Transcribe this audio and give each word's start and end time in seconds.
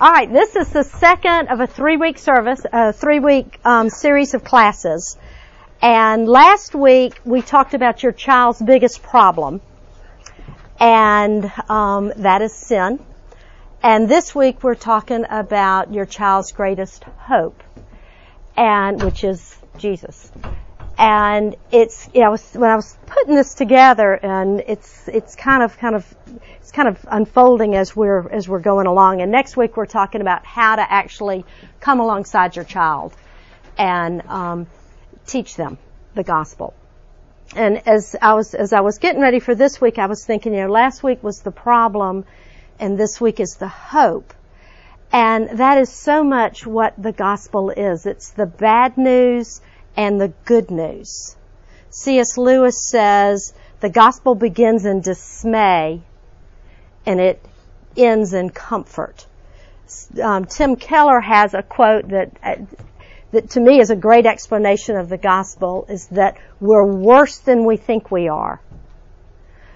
All 0.00 0.12
right, 0.12 0.32
this 0.32 0.54
is 0.54 0.68
the 0.68 0.84
second 0.84 1.48
of 1.48 1.58
a 1.58 1.66
three-week 1.66 2.18
service, 2.18 2.64
a 2.72 2.92
three-week 2.92 3.58
um, 3.64 3.90
series 3.90 4.32
of 4.32 4.44
classes. 4.44 5.16
And 5.82 6.28
last 6.28 6.72
week 6.72 7.20
we 7.24 7.42
talked 7.42 7.74
about 7.74 8.04
your 8.04 8.12
child's 8.12 8.62
biggest 8.62 9.02
problem, 9.02 9.60
and 10.78 11.50
um, 11.68 12.12
that 12.18 12.42
is 12.42 12.52
sin. 12.52 13.00
And 13.82 14.08
this 14.08 14.36
week 14.36 14.62
we're 14.62 14.76
talking 14.76 15.24
about 15.28 15.92
your 15.92 16.06
child's 16.06 16.52
greatest 16.52 17.02
hope, 17.02 17.60
and 18.56 19.02
which 19.02 19.24
is 19.24 19.56
Jesus. 19.78 20.30
And 20.98 21.54
it's, 21.70 22.08
you 22.12 22.22
know, 22.22 22.36
when 22.54 22.70
I 22.70 22.74
was 22.74 22.98
putting 23.06 23.36
this 23.36 23.54
together, 23.54 24.14
and 24.14 24.60
it's 24.66 25.06
it's 25.06 25.36
kind 25.36 25.62
of 25.62 25.78
kind 25.78 25.94
of 25.94 26.16
it's 26.60 26.72
kind 26.72 26.88
of 26.88 26.98
unfolding 27.08 27.76
as 27.76 27.94
we're 27.94 28.28
as 28.28 28.48
we're 28.48 28.58
going 28.58 28.88
along. 28.88 29.20
And 29.20 29.30
next 29.30 29.56
week 29.56 29.76
we're 29.76 29.86
talking 29.86 30.20
about 30.20 30.44
how 30.44 30.74
to 30.74 30.92
actually 30.92 31.44
come 31.78 32.00
alongside 32.00 32.56
your 32.56 32.64
child 32.64 33.14
and 33.78 34.22
um, 34.26 34.66
teach 35.24 35.54
them 35.54 35.78
the 36.16 36.24
gospel. 36.24 36.74
And 37.54 37.86
as 37.86 38.16
I 38.20 38.34
was 38.34 38.54
as 38.54 38.72
I 38.72 38.80
was 38.80 38.98
getting 38.98 39.20
ready 39.20 39.38
for 39.38 39.54
this 39.54 39.80
week, 39.80 40.00
I 40.00 40.06
was 40.06 40.24
thinking, 40.26 40.52
you 40.52 40.62
know, 40.62 40.68
last 40.68 41.04
week 41.04 41.22
was 41.22 41.42
the 41.42 41.52
problem, 41.52 42.24
and 42.80 42.98
this 42.98 43.20
week 43.20 43.38
is 43.38 43.54
the 43.54 43.68
hope. 43.68 44.34
And 45.12 45.60
that 45.60 45.78
is 45.78 45.90
so 45.90 46.24
much 46.24 46.66
what 46.66 46.94
the 46.98 47.12
gospel 47.12 47.70
is. 47.70 48.04
It's 48.04 48.32
the 48.32 48.46
bad 48.46 48.98
news 48.98 49.60
and 49.96 50.20
the 50.20 50.32
good 50.44 50.70
news. 50.70 51.36
C.S. 51.90 52.36
Lewis 52.36 52.88
says 52.90 53.52
the 53.80 53.88
gospel 53.88 54.34
begins 54.34 54.84
in 54.84 55.00
dismay 55.00 56.02
and 57.06 57.20
it 57.20 57.44
ends 57.96 58.32
in 58.32 58.50
comfort. 58.50 59.26
Um, 60.22 60.44
Tim 60.44 60.76
Keller 60.76 61.20
has 61.20 61.54
a 61.54 61.62
quote 61.62 62.08
that, 62.10 62.30
uh, 62.42 62.56
that 63.32 63.50
to 63.50 63.60
me 63.60 63.80
is 63.80 63.90
a 63.90 63.96
great 63.96 64.26
explanation 64.26 64.96
of 64.96 65.08
the 65.08 65.16
gospel 65.16 65.86
is 65.88 66.06
that 66.08 66.36
we're 66.60 66.84
worse 66.84 67.38
than 67.38 67.64
we 67.64 67.78
think 67.78 68.10
we 68.10 68.28
are, 68.28 68.60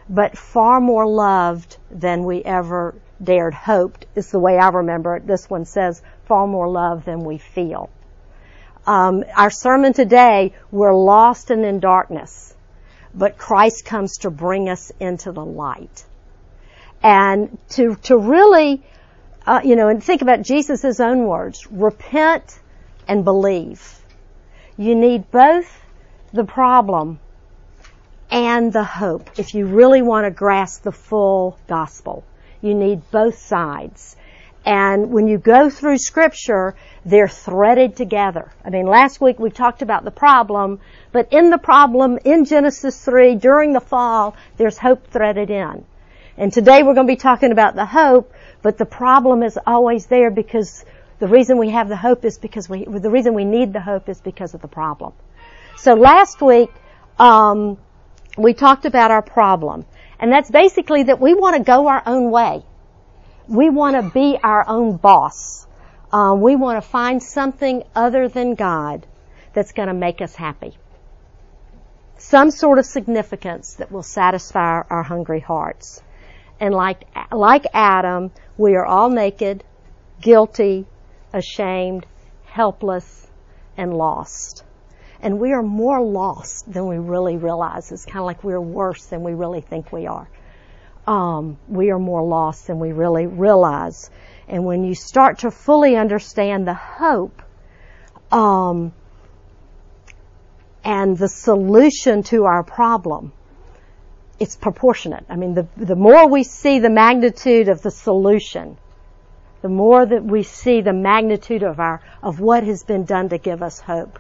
but 0.09 0.37
far 0.37 0.81
more 0.81 1.07
loved 1.07 1.79
than 1.91 2.25
we 2.25 2.43
ever 2.45 2.95
dared 3.23 3.55
hoped 3.55 4.05
is 4.15 4.31
the 4.31 4.39
way 4.39 4.59
I 4.59 4.69
remember 4.69 5.17
it. 5.17 5.27
This 5.27 5.49
one 5.49 5.65
says 5.65 6.03
far 6.27 6.47
more 6.47 6.69
love 6.69 7.05
than 7.05 7.21
we 7.21 7.39
feel. 7.39 7.89
Um, 8.87 9.25
our 9.37 9.51
sermon 9.51 9.93
today, 9.93 10.55
we're 10.73 10.95
lost 10.95 11.51
and 11.51 11.65
in 11.65 11.79
darkness, 11.79 12.55
but 13.15 13.39
Christ 13.39 13.85
comes 13.85 14.19
to 14.19 14.31
bring 14.31 14.69
us 14.69 14.91
into 14.99 15.31
the 15.31 15.45
light. 15.45 16.05
And 17.03 17.59
to 17.71 17.97
to 18.05 18.17
really 18.17 18.83
uh, 19.47 19.61
you 19.65 19.77
know 19.77 19.89
and 19.89 20.03
think 20.03 20.23
about 20.23 20.43
Jesus' 20.43 20.99
own 21.01 21.25
words 21.27 21.67
repent 21.71 22.59
and 23.07 23.25
believe. 23.25 24.01
You 24.77 24.95
need 24.95 25.31
both 25.31 25.81
the 26.33 26.45
problem 26.45 27.21
and 28.31 28.73
the 28.73 28.85
hope 28.85 29.31
if 29.39 29.55
you 29.55 29.67
really 29.67 30.03
want 30.03 30.25
to 30.27 30.31
grasp 30.31 30.83
the 30.83 30.93
full 30.93 31.59
gospel. 31.69 32.25
You 32.61 32.75
need 32.75 33.11
both 33.11 33.39
sides 33.39 34.17
and 34.65 35.11
when 35.11 35.27
you 35.27 35.39
go 35.39 35.69
through 35.69 35.99
scripture 35.99 36.75
they're 37.05 37.29
threaded 37.29 37.97
together 37.97 38.53
i 38.65 38.71
mean 38.71 38.87
last 38.87 39.21
week 39.21 39.39
we 39.39 39.51
talked 39.51 39.83
about 39.83 40.05
the 40.05 40.11
problem 40.11 40.79
but 41.11 41.33
in 41.33 41.51
the 41.51 41.59
problem 41.59 42.19
in 42.25 42.45
genesis 42.45 43.05
3 43.05 43.35
during 43.37 43.73
the 43.73 43.81
fall 43.81 44.37
there's 44.57 44.79
hope 44.79 45.07
threaded 45.09 45.51
in 45.51 45.85
and 46.37 46.53
today 46.53 46.83
we're 46.83 46.95
going 46.95 47.07
to 47.07 47.13
be 47.13 47.17
talking 47.17 47.53
about 47.53 47.75
the 47.75 47.85
hope, 47.85 48.33
but 48.63 48.79
the 48.79 48.87
problem 48.87 49.43
is 49.43 49.59
always 49.67 50.07
there 50.07 50.31
because 50.31 50.85
the 51.19 51.29
reason 51.29 51.59
we 51.59 51.71
have 51.71 51.89
the 51.89 51.97
hope 51.97 52.25
is 52.25 52.39
because 52.39 52.69
we, 52.69 52.85
the 52.85 53.11
reason 53.11 53.35
we 53.35 53.45
need 53.45 53.73
the 53.73 53.81
hope 53.81 54.09
is 54.09 54.21
because 54.21 54.55
of 54.55 54.63
the 54.63 54.69
problem. 54.69 55.13
So 55.77 55.95
last 55.95 56.41
week, 56.41 56.71
um, 57.19 57.79
we 58.39 58.55
talked 58.55 58.87
about 58.87 59.11
our 59.11 59.23
problem. 59.23 59.85
And 60.19 60.33
that's 60.33 60.51
basically 60.51 61.05
that 61.05 61.21
we 61.21 61.35
want 61.35 61.57
to 61.57 61.63
go 61.63 61.89
our 61.89 62.03
own 62.07 62.31
way. 62.31 62.63
We 63.49 63.71
want 63.71 63.97
to 63.97 64.11
be 64.11 64.39
our 64.43 64.65
own 64.69 64.97
boss. 64.97 65.67
Um, 66.13 66.41
we 66.41 66.57
want 66.57 66.83
to 66.83 66.89
find 66.89 67.23
something 67.23 67.83
other 67.95 68.29
than 68.29 68.55
God 68.55 69.07
that's 69.53 69.73
going 69.73 69.89
to 69.89 69.95
make 69.95 70.21
us 70.21 70.35
happy. 70.35 70.77
Some 72.19 72.51
sort 72.51 72.79
of 72.79 72.87
significance 72.87 73.75
that 73.75 73.91
will 73.91 74.03
satisfy 74.03 74.83
our 74.89 75.03
hungry 75.03 75.41
hearts. 75.41 76.03
And 76.61 76.73
like, 76.73 77.03
like 77.33 77.67
Adam, 77.75 78.31
we 78.57 78.77
are 78.77 78.87
all 78.87 79.11
naked, 79.11 79.65
guilty, 80.21 80.87
ashamed, 81.33 82.07
helpless, 82.45 83.27
and 83.77 83.93
lost. 83.93 84.65
And 85.21 85.41
we 85.41 85.53
are 85.53 85.63
more 85.63 86.01
lost 86.01 86.73
than 86.73 86.87
we 86.87 86.99
really 86.99 87.37
realize. 87.37 87.91
It's 87.91 88.05
kind 88.05 88.19
of 88.19 88.27
like 88.27 88.45
we're 88.45 88.61
worse 88.61 89.07
than 89.07 89.23
we 89.23 89.35
really 89.35 89.61
think 89.61 89.93
we 89.93 90.07
are. 90.07 90.29
Um, 91.07 91.59
we 91.69 91.91
are 91.91 91.99
more 91.99 92.23
lost 92.23 92.69
than 92.69 92.79
we 92.79 92.93
really 92.93 93.27
realize. 93.27 94.11
And 94.49 94.65
when 94.65 94.85
you 94.85 94.95
start 94.95 95.41
to 95.41 95.51
fully 95.51 95.97
understand 95.97 96.67
the 96.67 96.75
hope, 96.75 97.43
um, 98.31 98.93
and 100.85 101.17
the 101.17 101.29
solution 101.29 102.23
to 102.25 102.45
our 102.45 102.63
problem, 102.63 103.33
it's 104.41 104.57
proportionate. 104.57 105.25
I 105.29 105.37
mean, 105.37 105.55
the, 105.55 105.69
the 105.77 105.95
more 105.95 106.29
we 106.29 106.43
see 106.43 106.81
the 106.81 106.91
magnitude 106.91 107.69
of 107.69 107.83
the 107.83 107.91
solution, 107.91 108.77
the 109.61 109.69
more 109.69 110.05
that 110.05 110.25
we 110.25 110.43
see 110.43 110.81
the 110.81 110.93
magnitude 110.93 111.63
of 111.63 111.79
our, 111.79 112.01
of 112.23 112.41
what 112.41 112.65
has 112.65 112.83
been 112.83 113.05
done 113.05 113.29
to 113.29 113.39
give 113.39 113.63
us 113.63 113.79
hope, 113.79 114.19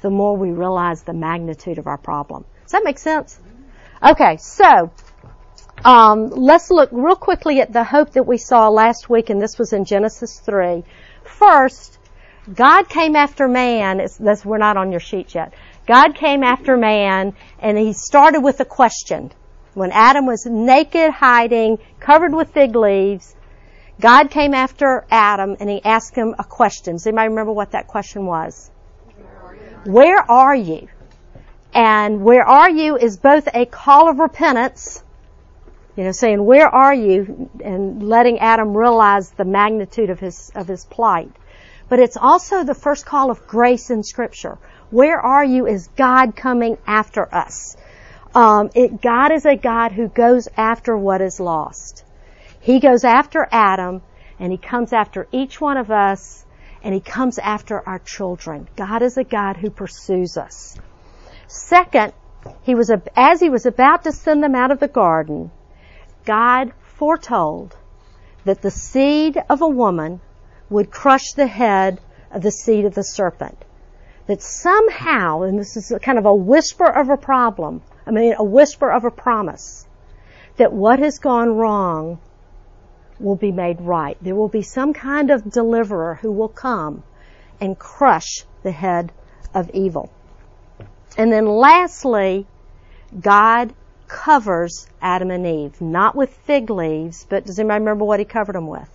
the 0.00 0.10
more 0.10 0.36
we 0.36 0.50
realize 0.50 1.02
the 1.02 1.12
magnitude 1.12 1.78
of 1.78 1.86
our 1.86 1.98
problem. 1.98 2.44
Does 2.62 2.72
that 2.72 2.82
make 2.84 2.98
sense? 2.98 3.38
Okay, 4.02 4.38
so, 4.38 4.90
um, 5.84 6.30
let's 6.30 6.70
look 6.70 6.90
real 6.92 7.16
quickly 7.16 7.60
at 7.60 7.72
the 7.72 7.84
hope 7.84 8.12
that 8.12 8.24
we 8.24 8.38
saw 8.38 8.68
last 8.68 9.08
week, 9.08 9.30
and 9.30 9.40
this 9.40 9.58
was 9.58 9.72
in 9.72 9.84
Genesis 9.84 10.38
3. 10.40 10.84
First, 11.24 11.98
God 12.52 12.88
came 12.88 13.16
after 13.16 13.48
man. 13.48 14.00
It's, 14.00 14.18
we're 14.44 14.58
not 14.58 14.76
on 14.76 14.90
your 14.90 15.00
sheet 15.00 15.34
yet. 15.34 15.54
God 15.86 16.14
came 16.14 16.42
after 16.42 16.76
man, 16.76 17.34
and 17.60 17.78
he 17.78 17.92
started 17.92 18.40
with 18.40 18.60
a 18.60 18.64
question. 18.64 19.32
When 19.74 19.92
Adam 19.92 20.26
was 20.26 20.46
naked, 20.46 21.10
hiding, 21.10 21.78
covered 22.00 22.34
with 22.34 22.52
fig 22.52 22.74
leaves, 22.74 23.34
God 24.00 24.30
came 24.30 24.54
after 24.54 25.04
Adam 25.10 25.56
and 25.60 25.68
he 25.68 25.84
asked 25.84 26.14
him 26.14 26.34
a 26.38 26.44
question. 26.44 26.94
Does 26.94 27.06
anybody 27.06 27.28
remember 27.28 27.52
what 27.52 27.72
that 27.72 27.86
question 27.86 28.24
was? 28.24 28.70
Where 29.84 30.18
are 30.30 30.54
you? 30.54 30.88
And 31.74 32.24
where 32.24 32.44
are 32.44 32.70
you 32.70 32.96
is 32.96 33.18
both 33.18 33.48
a 33.54 33.66
call 33.66 34.08
of 34.08 34.18
repentance, 34.18 35.04
you 35.96 36.04
know, 36.04 36.12
saying 36.12 36.44
where 36.44 36.68
are 36.68 36.94
you 36.94 37.50
and 37.64 38.02
letting 38.02 38.38
Adam 38.38 38.76
realize 38.76 39.30
the 39.30 39.44
magnitude 39.44 40.10
of 40.10 40.20
his, 40.20 40.50
of 40.54 40.68
his 40.68 40.84
plight. 40.84 41.30
But 41.88 41.98
it's 41.98 42.16
also 42.16 42.62
the 42.64 42.74
first 42.74 43.04
call 43.04 43.30
of 43.30 43.46
grace 43.46 43.90
in 43.90 44.02
scripture. 44.02 44.58
Where 44.90 45.20
are 45.20 45.44
you 45.44 45.66
is 45.66 45.88
God 45.96 46.36
coming 46.36 46.78
after 46.86 47.32
us. 47.34 47.76
Um, 48.34 48.70
it, 48.74 49.00
God 49.02 49.32
is 49.32 49.44
a 49.44 49.56
God 49.56 49.92
who 49.92 50.08
goes 50.08 50.48
after 50.56 50.96
what 50.96 51.20
is 51.20 51.40
lost. 51.40 52.04
He 52.60 52.78
goes 52.78 53.04
after 53.04 53.48
Adam, 53.50 54.02
and 54.38 54.52
He 54.52 54.58
comes 54.58 54.92
after 54.92 55.26
each 55.32 55.60
one 55.60 55.76
of 55.76 55.90
us, 55.90 56.44
and 56.82 56.94
He 56.94 57.00
comes 57.00 57.38
after 57.38 57.86
our 57.88 57.98
children. 57.98 58.68
God 58.76 59.02
is 59.02 59.16
a 59.16 59.24
God 59.24 59.56
who 59.56 59.70
pursues 59.70 60.36
us. 60.36 60.76
Second, 61.48 62.12
He 62.62 62.76
was 62.76 62.92
as 63.16 63.40
He 63.40 63.50
was 63.50 63.66
about 63.66 64.04
to 64.04 64.12
send 64.12 64.44
them 64.44 64.54
out 64.54 64.70
of 64.70 64.78
the 64.78 64.88
garden, 64.88 65.50
God 66.24 66.72
foretold 66.82 67.76
that 68.44 68.62
the 68.62 68.70
seed 68.70 69.42
of 69.48 69.62
a 69.62 69.68
woman 69.68 70.20
would 70.68 70.90
crush 70.90 71.32
the 71.32 71.46
head 71.46 72.00
of 72.30 72.42
the 72.42 72.50
seed 72.50 72.84
of 72.84 72.94
the 72.94 73.02
serpent. 73.02 73.64
That 74.26 74.42
somehow, 74.42 75.42
and 75.42 75.58
this 75.58 75.76
is 75.76 75.92
kind 76.02 76.18
of 76.18 76.26
a 76.26 76.34
whisper 76.34 76.86
of 76.86 77.08
a 77.08 77.16
problem, 77.16 77.82
I 78.06 78.12
mean, 78.12 78.34
a 78.36 78.44
whisper 78.44 78.90
of 78.90 79.04
a 79.04 79.10
promise 79.10 79.86
that 80.56 80.72
what 80.72 80.98
has 80.98 81.18
gone 81.18 81.56
wrong 81.56 82.20
will 83.18 83.36
be 83.36 83.52
made 83.52 83.80
right. 83.80 84.16
There 84.20 84.34
will 84.34 84.48
be 84.48 84.62
some 84.62 84.92
kind 84.92 85.30
of 85.30 85.50
deliverer 85.50 86.16
who 86.22 86.32
will 86.32 86.48
come 86.48 87.02
and 87.60 87.78
crush 87.78 88.44
the 88.62 88.70
head 88.70 89.12
of 89.54 89.70
evil. 89.70 90.10
And 91.16 91.32
then 91.32 91.46
lastly, 91.46 92.46
God 93.18 93.74
covers 94.10 94.88
Adam 95.00 95.30
and 95.30 95.46
Eve, 95.46 95.80
not 95.80 96.16
with 96.16 96.30
fig 96.44 96.68
leaves, 96.68 97.24
but 97.28 97.46
does 97.46 97.58
anybody 97.60 97.78
remember 97.78 98.04
what 98.04 98.18
he 98.18 98.24
covered 98.24 98.56
them 98.56 98.66
with? 98.66 98.88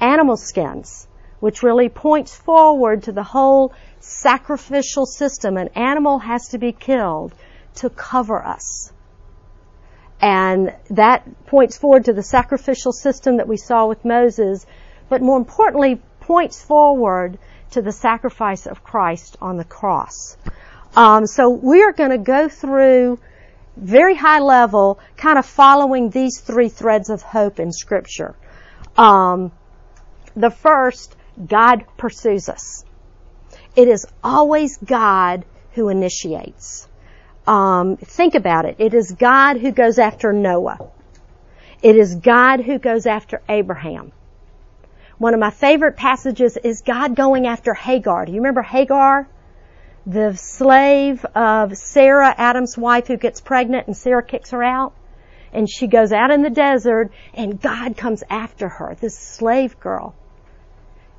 Animal 0.00 0.38
skins, 0.38 1.06
which 1.40 1.62
really 1.62 1.90
points 1.90 2.34
forward 2.34 3.02
to 3.02 3.12
the 3.12 3.22
whole 3.22 3.74
sacrificial 4.00 5.04
system. 5.04 5.58
An 5.58 5.68
animal 5.74 6.18
has 6.18 6.48
to 6.48 6.58
be 6.58 6.72
killed 6.72 7.34
to 7.76 7.90
cover 7.90 8.42
us. 8.42 8.92
And 10.22 10.74
that 10.88 11.46
points 11.46 11.76
forward 11.76 12.06
to 12.06 12.14
the 12.14 12.22
sacrificial 12.22 12.92
system 12.92 13.36
that 13.36 13.46
we 13.46 13.58
saw 13.58 13.86
with 13.86 14.06
Moses, 14.06 14.64
but 15.10 15.20
more 15.20 15.36
importantly, 15.36 16.00
points 16.20 16.62
forward 16.62 17.38
to 17.72 17.82
the 17.82 17.92
sacrifice 17.92 18.66
of 18.66 18.82
Christ 18.82 19.36
on 19.42 19.58
the 19.58 19.64
cross. 19.64 20.38
Um, 20.96 21.26
so 21.26 21.50
we 21.50 21.82
are 21.82 21.92
going 21.92 22.10
to 22.10 22.18
go 22.18 22.48
through 22.48 23.18
very 23.76 24.14
high 24.14 24.40
level, 24.40 24.98
kind 25.16 25.38
of 25.38 25.46
following 25.46 26.10
these 26.10 26.40
three 26.40 26.68
threads 26.68 27.10
of 27.10 27.22
hope 27.22 27.60
in 27.60 27.72
Scripture. 27.72 28.34
Um, 28.96 29.52
the 30.34 30.50
first, 30.50 31.14
God 31.44 31.84
pursues 31.96 32.48
us. 32.48 32.84
It 33.74 33.88
is 33.88 34.06
always 34.24 34.78
God 34.78 35.44
who 35.72 35.88
initiates. 35.90 36.88
Um, 37.46 37.96
think 37.98 38.34
about 38.34 38.64
it. 38.64 38.76
It 38.78 38.94
is 38.94 39.12
God 39.12 39.58
who 39.58 39.70
goes 39.70 39.98
after 39.98 40.32
Noah. 40.32 40.90
It 41.82 41.96
is 41.96 42.14
God 42.16 42.60
who 42.60 42.78
goes 42.78 43.06
after 43.06 43.42
Abraham. 43.48 44.12
One 45.18 45.34
of 45.34 45.40
my 45.40 45.50
favorite 45.50 45.96
passages 45.96 46.56
is 46.56 46.80
God 46.80 47.14
going 47.14 47.46
after 47.46 47.74
Hagar. 47.74 48.26
Do 48.26 48.32
you 48.32 48.38
remember 48.38 48.62
Hagar? 48.62 49.28
The 50.06 50.36
slave 50.36 51.24
of 51.34 51.76
Sarah, 51.76 52.32
Adam's 52.36 52.78
wife, 52.78 53.08
who 53.08 53.16
gets 53.16 53.40
pregnant 53.40 53.88
and 53.88 53.96
Sarah 53.96 54.22
kicks 54.24 54.50
her 54.50 54.62
out. 54.62 54.94
And 55.52 55.68
she 55.68 55.86
goes 55.86 56.12
out 56.12 56.30
in 56.30 56.42
the 56.42 56.50
desert 56.50 57.10
and 57.34 57.60
God 57.60 57.96
comes 57.96 58.22
after 58.30 58.68
her, 58.68 58.96
this 59.00 59.18
slave 59.18 59.80
girl. 59.80 60.14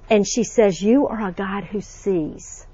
And 0.09 0.25
she 0.25 0.43
says, 0.43 0.81
you 0.81 1.07
are 1.07 1.27
a 1.27 1.31
God 1.33 1.65
who 1.65 1.81
sees. 1.81 2.65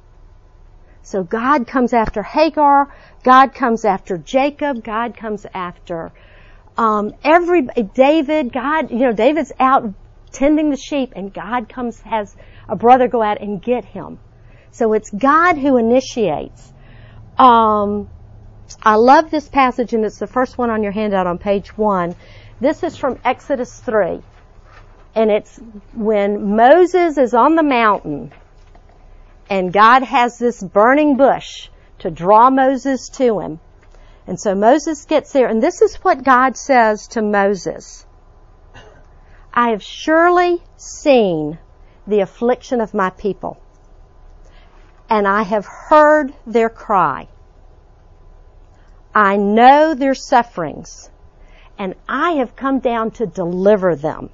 So 1.02 1.24
God 1.24 1.68
comes 1.68 1.94
after 1.94 2.22
Hagar. 2.22 2.94
God 3.24 3.54
comes 3.54 3.84
after 3.84 4.18
Jacob. 4.18 4.84
God 4.84 5.18
comes 5.18 5.46
after 5.54 6.12
um, 6.78 7.14
every 7.24 7.64
David. 7.94 8.54
God, 8.54 8.92
you 8.92 9.00
know, 9.00 9.14
David's 9.14 9.52
out 9.60 9.94
tending 10.32 10.70
the 10.70 10.78
sheep, 10.78 11.14
and 11.16 11.34
God 11.34 11.70
comes 11.70 12.00
has 12.02 12.36
a 12.68 12.76
brother 12.76 13.08
go 13.08 13.22
out 13.22 13.42
and 13.42 13.62
get 13.62 13.86
him. 13.86 14.20
So 14.74 14.92
it's 14.92 15.10
God 15.10 15.58
who 15.58 15.78
initiates. 15.78 16.74
Um, 17.38 18.10
I 18.84 18.96
love 18.96 19.32
this 19.32 19.48
passage, 19.48 19.94
and 19.94 20.04
it's 20.04 20.20
the 20.20 20.28
first 20.28 20.58
one 20.58 20.70
on 20.70 20.84
your 20.84 20.92
handout 20.92 21.26
on 21.26 21.38
page 21.38 21.78
one. 21.78 22.16
This 22.60 22.84
is 22.84 22.98
from 22.98 23.18
Exodus 23.24 23.80
3. 23.80 24.22
And 25.16 25.32
it's 25.32 25.58
when 25.94 26.56
Moses 26.56 27.18
is 27.18 27.34
on 27.34 27.56
the 27.56 27.64
mountain 27.64 28.34
and 29.50 29.72
God 29.72 30.04
has 30.04 30.38
this 30.38 30.64
burning 30.64 31.16
bush 31.16 31.70
to 32.00 32.10
draw 32.10 32.50
Moses 32.50 33.10
to 33.10 33.40
him. 33.40 33.60
And 34.26 34.40
so 34.40 34.56
Moses 34.56 35.06
gets 35.06 35.32
there, 35.34 35.48
and 35.48 35.62
this 35.62 35.82
is 35.82 35.96
what 35.98 36.24
God 36.24 36.58
says 36.58 37.08
to 37.10 37.22
Moses. 37.22 38.06
I 39.54 39.70
have 39.70 39.84
surely 39.84 40.64
seen 40.78 41.60
the 42.08 42.22
affliction 42.22 42.82
of 42.82 42.94
my 42.94 43.10
people, 43.12 43.58
and 45.14 45.28
I 45.28 45.44
have 45.44 45.68
heard 45.68 46.34
their 46.48 46.70
cry. 46.70 47.28
I 49.14 49.38
know 49.38 49.94
their 49.94 50.16
sufferings, 50.16 51.12
and 51.78 51.94
I 52.10 52.32
have 52.38 52.56
come 52.56 52.80
down 52.80 53.12
to 53.12 53.28
deliver 53.28 53.96
them 53.96 54.32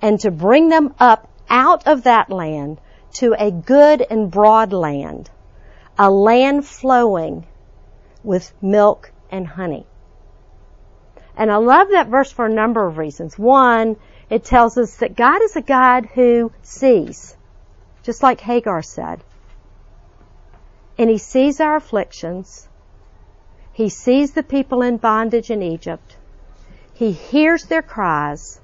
and 0.00 0.18
to 0.20 0.30
bring 0.30 0.70
them 0.70 0.94
up 0.98 1.28
out 1.50 1.86
of 1.86 2.04
that 2.04 2.30
land 2.30 2.80
to 3.16 3.34
a 3.38 3.50
good 3.50 4.00
and 4.00 4.30
broad 4.30 4.72
land, 4.72 5.28
a 5.98 6.10
land 6.10 6.64
flowing 6.64 7.46
with 8.24 8.50
milk 8.62 9.12
and 9.30 9.46
honey. 9.46 9.84
And 11.36 11.52
I 11.52 11.56
love 11.56 11.88
that 11.90 12.08
verse 12.08 12.32
for 12.32 12.46
a 12.46 12.60
number 12.62 12.86
of 12.86 12.96
reasons. 12.96 13.38
One, 13.38 13.96
it 14.30 14.44
tells 14.44 14.78
us 14.78 14.96
that 14.96 15.14
God 15.14 15.42
is 15.42 15.56
a 15.56 15.60
God 15.60 16.06
who 16.06 16.52
sees, 16.62 17.36
just 18.02 18.22
like 18.22 18.40
Hagar 18.40 18.80
said. 18.80 19.22
And 20.98 21.08
He 21.08 21.18
sees 21.18 21.60
our 21.60 21.76
afflictions. 21.76 22.68
He 23.72 23.88
sees 23.88 24.32
the 24.32 24.42
people 24.42 24.82
in 24.82 24.96
bondage 24.96 25.50
in 25.50 25.62
Egypt. 25.62 26.16
He 26.92 27.12
hears 27.12 27.64
their 27.64 27.82
cries. 27.82 28.60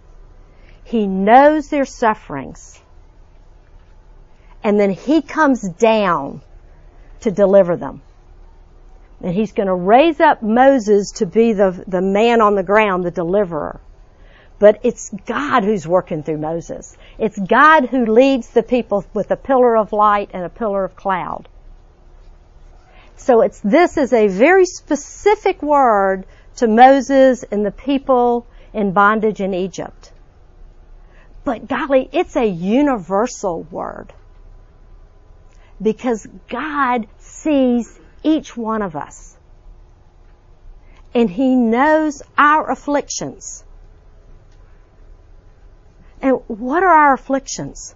He 0.83 1.07
knows 1.07 1.69
their 1.69 1.85
sufferings. 1.85 2.81
And 4.65 4.81
then 4.81 4.91
He 4.91 5.23
comes 5.23 5.63
down 5.69 6.41
to 7.21 7.31
deliver 7.31 7.77
them. 7.77 8.03
And 9.23 9.33
He's 9.33 9.53
going 9.53 9.69
to 9.69 9.75
raise 9.75 10.19
up 10.19 10.43
Moses 10.43 11.13
to 11.13 11.27
be 11.27 11.53
the, 11.53 11.85
the 11.87 12.03
man 12.03 12.41
on 12.41 12.57
the 12.57 12.65
ground, 12.65 13.05
the 13.05 13.13
deliverer. 13.13 13.81
But 14.59 14.81
it's 14.83 15.11
God 15.27 15.63
who's 15.63 15.87
working 15.87 16.25
through 16.25 16.39
Moses. 16.39 16.97
It's 17.19 17.39
God 17.39 17.87
who 17.87 18.07
leads 18.07 18.51
the 18.51 18.63
people 18.63 19.05
with 19.15 19.31
a 19.31 19.37
pillar 19.37 19.77
of 19.77 19.93
light 19.93 20.31
and 20.33 20.45
a 20.45 20.49
pillar 20.49 20.85
of 20.85 20.97
cloud. 20.97 21.49
So 23.17 23.41
it's, 23.41 23.61
this 23.61 23.97
is 23.97 24.13
a 24.13 24.29
very 24.29 24.67
specific 24.67 25.63
word 25.63 26.27
to 26.57 26.67
Moses 26.67 27.45
and 27.45 27.65
the 27.65 27.71
people 27.71 28.47
in 28.73 28.93
bondage 28.93 29.41
in 29.41 29.55
Egypt. 29.55 30.13
But 31.45 31.69
golly, 31.69 32.09
it's 32.13 32.37
a 32.37 32.47
universal 32.47 33.63
word. 33.63 34.13
Because 35.81 36.27
God 36.49 37.07
sees 37.19 37.99
each 38.23 38.57
one 38.57 38.83
of 38.83 38.97
us. 38.97 39.37
And 41.15 41.31
He 41.31 41.55
knows 41.55 42.23
our 42.37 42.71
afflictions. 42.71 43.63
And 46.21 46.41
what 46.47 46.83
are 46.83 46.95
our 46.95 47.13
afflictions? 47.13 47.95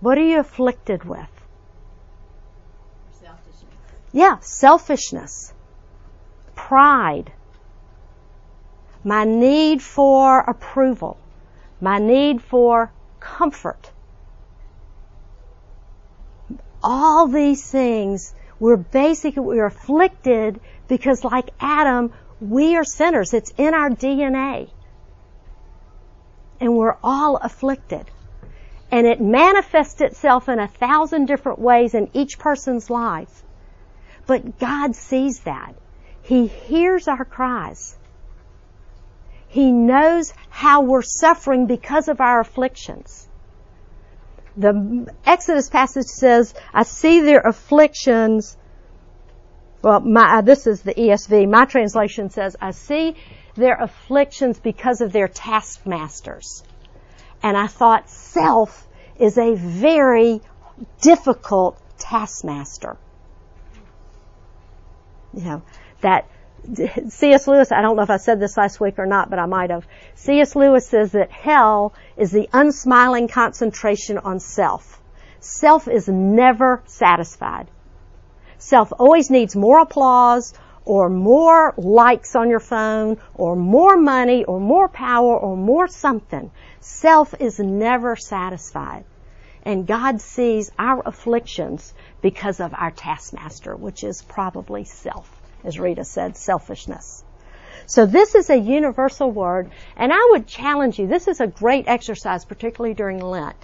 What 0.00 0.18
are 0.18 0.24
you 0.24 0.40
afflicted 0.40 1.04
with? 1.04 1.28
Selfishness. 3.12 3.74
Yeah, 4.12 4.38
selfishness, 4.40 5.54
pride, 6.54 7.32
my 9.04 9.24
need 9.24 9.82
for 9.82 10.40
approval, 10.40 11.16
my 11.80 11.98
need 11.98 12.42
for 12.42 12.90
comfort. 13.20 13.90
All 16.82 17.26
these 17.28 17.68
things, 17.70 18.34
we're 18.58 18.76
basically, 18.76 19.42
we're 19.42 19.66
afflicted 19.66 20.60
because 20.88 21.24
like 21.24 21.50
Adam, 21.60 22.12
we 22.40 22.76
are 22.76 22.84
sinners. 22.84 23.32
It's 23.34 23.52
in 23.56 23.74
our 23.74 23.90
DNA. 23.90 24.70
And 26.60 26.76
we're 26.76 26.96
all 27.02 27.36
afflicted. 27.36 28.10
And 28.90 29.06
it 29.06 29.20
manifests 29.20 30.00
itself 30.00 30.48
in 30.48 30.58
a 30.58 30.68
thousand 30.68 31.26
different 31.26 31.58
ways 31.58 31.94
in 31.94 32.10
each 32.12 32.38
person's 32.38 32.88
life. 32.88 33.42
But 34.26 34.58
God 34.58 34.94
sees 34.94 35.40
that. 35.40 35.74
He 36.22 36.46
hears 36.46 37.08
our 37.08 37.24
cries. 37.24 37.96
He 39.48 39.70
knows 39.70 40.32
how 40.48 40.82
we're 40.82 41.02
suffering 41.02 41.66
because 41.66 42.08
of 42.08 42.20
our 42.20 42.40
afflictions. 42.40 43.28
The 44.56 45.12
Exodus 45.24 45.68
passage 45.68 46.06
says, 46.06 46.54
I 46.72 46.82
see 46.82 47.20
their 47.20 47.40
afflictions 47.40 48.56
well, 49.86 50.00
my, 50.00 50.38
uh, 50.38 50.40
this 50.40 50.66
is 50.66 50.82
the 50.82 50.94
ESV. 50.94 51.48
My 51.48 51.64
translation 51.64 52.28
says, 52.30 52.56
I 52.60 52.72
see 52.72 53.14
their 53.54 53.80
afflictions 53.80 54.58
because 54.58 55.00
of 55.00 55.12
their 55.12 55.28
taskmasters. 55.28 56.64
And 57.42 57.56
I 57.56 57.66
thought 57.66 58.08
self 58.08 58.86
is 59.18 59.38
a 59.38 59.54
very 59.54 60.40
difficult 61.00 61.80
taskmaster. 61.98 62.96
You 65.32 65.42
know, 65.42 65.62
that 66.00 66.28
C.S. 67.08 67.46
Lewis, 67.46 67.72
I 67.72 67.82
don't 67.82 67.96
know 67.96 68.02
if 68.02 68.10
I 68.10 68.16
said 68.16 68.40
this 68.40 68.56
last 68.56 68.80
week 68.80 68.98
or 68.98 69.06
not, 69.06 69.30
but 69.30 69.38
I 69.38 69.46
might 69.46 69.70
have. 69.70 69.86
C.S. 70.14 70.56
Lewis 70.56 70.88
says 70.88 71.12
that 71.12 71.30
hell 71.30 71.94
is 72.16 72.32
the 72.32 72.48
unsmiling 72.52 73.28
concentration 73.28 74.18
on 74.18 74.40
self. 74.40 75.00
Self 75.40 75.86
is 75.86 76.08
never 76.08 76.82
satisfied. 76.86 77.68
Self 78.58 78.92
always 78.98 79.30
needs 79.30 79.54
more 79.54 79.80
applause 79.80 80.54
or 80.86 81.10
more 81.10 81.74
likes 81.76 82.36
on 82.36 82.48
your 82.48 82.60
phone 82.60 83.18
or 83.34 83.56
more 83.56 83.96
money 83.96 84.44
or 84.44 84.60
more 84.60 84.88
power 84.88 85.36
or 85.36 85.56
more 85.56 85.88
something. 85.88 86.50
Self 86.80 87.34
is 87.40 87.58
never 87.58 88.16
satisfied. 88.16 89.04
And 89.64 89.86
God 89.86 90.20
sees 90.20 90.70
our 90.78 91.02
afflictions 91.04 91.92
because 92.22 92.60
of 92.60 92.72
our 92.72 92.92
taskmaster, 92.92 93.74
which 93.74 94.04
is 94.04 94.22
probably 94.22 94.84
self, 94.84 95.28
as 95.64 95.80
Rita 95.80 96.04
said, 96.04 96.36
selfishness. 96.36 97.24
So 97.86 98.06
this 98.06 98.36
is 98.36 98.48
a 98.48 98.56
universal 98.56 99.30
word, 99.30 99.70
and 99.96 100.12
I 100.12 100.28
would 100.30 100.46
challenge 100.46 100.98
you, 100.98 101.08
this 101.08 101.26
is 101.28 101.40
a 101.40 101.46
great 101.48 101.88
exercise, 101.88 102.44
particularly 102.44 102.94
during 102.94 103.18
Lent, 103.18 103.56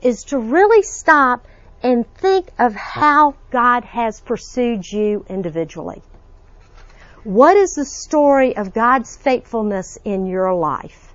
is 0.00 0.24
to 0.24 0.38
really 0.38 0.82
stop 0.82 1.46
and 1.82 2.06
think 2.14 2.48
of 2.58 2.74
how 2.74 3.34
God 3.50 3.84
has 3.84 4.20
pursued 4.20 4.90
you 4.90 5.26
individually. 5.28 6.02
What 7.24 7.56
is 7.56 7.74
the 7.74 7.84
story 7.84 8.56
of 8.56 8.74
God's 8.74 9.16
faithfulness 9.16 9.96
in 10.04 10.26
your 10.26 10.52
life? 10.54 11.14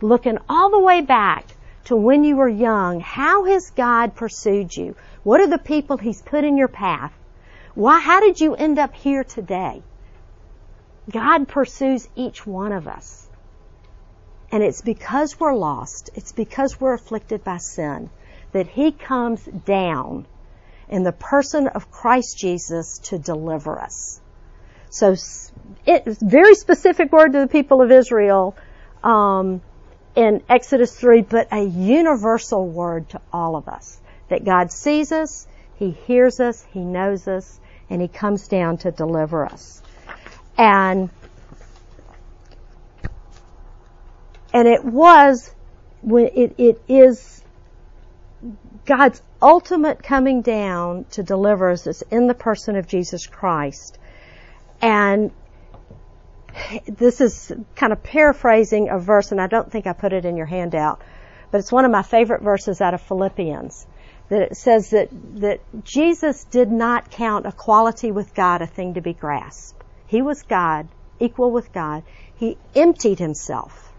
Looking 0.00 0.38
all 0.48 0.70
the 0.70 0.80
way 0.80 1.02
back 1.02 1.44
to 1.84 1.96
when 1.96 2.24
you 2.24 2.36
were 2.36 2.48
young, 2.48 3.00
how 3.00 3.44
has 3.44 3.68
God 3.72 4.14
pursued 4.14 4.74
you? 4.74 4.96
What 5.24 5.42
are 5.42 5.46
the 5.46 5.58
people 5.58 5.98
He's 5.98 6.22
put 6.22 6.44
in 6.44 6.56
your 6.56 6.68
path? 6.68 7.12
Why, 7.74 8.00
how 8.00 8.20
did 8.20 8.40
you 8.40 8.54
end 8.54 8.78
up 8.78 8.94
here 8.94 9.22
today? 9.22 9.82
God 11.10 11.46
pursues 11.46 12.08
each 12.16 12.46
one 12.46 12.72
of 12.72 12.88
us. 12.88 13.28
And 14.50 14.62
it's 14.62 14.80
because 14.80 15.38
we're 15.38 15.54
lost, 15.54 16.08
it's 16.14 16.32
because 16.32 16.80
we're 16.80 16.94
afflicted 16.94 17.44
by 17.44 17.58
sin, 17.58 18.08
that 18.52 18.66
He 18.66 18.92
comes 18.92 19.44
down 19.44 20.26
in 20.88 21.02
the 21.02 21.12
person 21.12 21.66
of 21.68 21.90
Christ 21.90 22.38
Jesus 22.38 22.98
to 23.10 23.18
deliver 23.18 23.78
us. 23.78 24.22
So, 24.90 25.14
it's 25.86 26.22
very 26.22 26.54
specific 26.54 27.12
word 27.12 27.32
to 27.32 27.40
the 27.40 27.46
people 27.46 27.82
of 27.82 27.90
Israel 27.90 28.56
um, 29.02 29.60
in 30.14 30.42
Exodus 30.48 30.98
3, 30.98 31.22
but 31.22 31.48
a 31.52 31.62
universal 31.62 32.66
word 32.66 33.08
to 33.10 33.20
all 33.32 33.56
of 33.56 33.68
us. 33.68 34.00
That 34.28 34.44
God 34.44 34.72
sees 34.72 35.12
us, 35.12 35.46
He 35.76 35.90
hears 35.90 36.40
us, 36.40 36.66
He 36.72 36.80
knows 36.80 37.28
us, 37.28 37.60
and 37.90 38.02
He 38.02 38.08
comes 38.08 38.48
down 38.48 38.78
to 38.78 38.90
deliver 38.90 39.44
us. 39.46 39.82
And 40.56 41.10
and 44.52 44.66
it 44.66 44.84
was 44.84 45.54
when 46.02 46.30
it, 46.34 46.54
it 46.58 46.82
is 46.88 47.42
God's 48.86 49.22
ultimate 49.42 50.02
coming 50.02 50.42
down 50.42 51.04
to 51.10 51.22
deliver 51.22 51.70
us 51.70 51.86
is 51.86 52.02
in 52.10 52.26
the 52.26 52.34
person 52.34 52.76
of 52.76 52.88
Jesus 52.88 53.26
Christ. 53.26 53.98
And 54.80 55.32
this 56.86 57.20
is 57.20 57.52
kind 57.76 57.92
of 57.92 58.02
paraphrasing 58.02 58.88
a 58.88 58.98
verse, 58.98 59.32
and 59.32 59.40
I 59.40 59.46
don't 59.46 59.70
think 59.70 59.86
I 59.86 59.92
put 59.92 60.12
it 60.12 60.24
in 60.24 60.36
your 60.36 60.46
handout, 60.46 61.00
but 61.50 61.58
it's 61.58 61.72
one 61.72 61.84
of 61.84 61.90
my 61.90 62.02
favorite 62.02 62.42
verses 62.42 62.80
out 62.80 62.94
of 62.94 63.00
Philippians. 63.02 63.86
That 64.28 64.42
it 64.42 64.56
says 64.56 64.90
that, 64.90 65.08
that 65.40 65.60
Jesus 65.84 66.44
did 66.44 66.70
not 66.70 67.10
count 67.10 67.46
equality 67.46 68.12
with 68.12 68.34
God 68.34 68.60
a 68.60 68.66
thing 68.66 68.94
to 68.94 69.00
be 69.00 69.14
grasped. 69.14 69.82
He 70.06 70.20
was 70.20 70.42
God, 70.42 70.88
equal 71.18 71.50
with 71.50 71.72
God. 71.72 72.02
He 72.36 72.58
emptied 72.74 73.18
himself, 73.18 73.90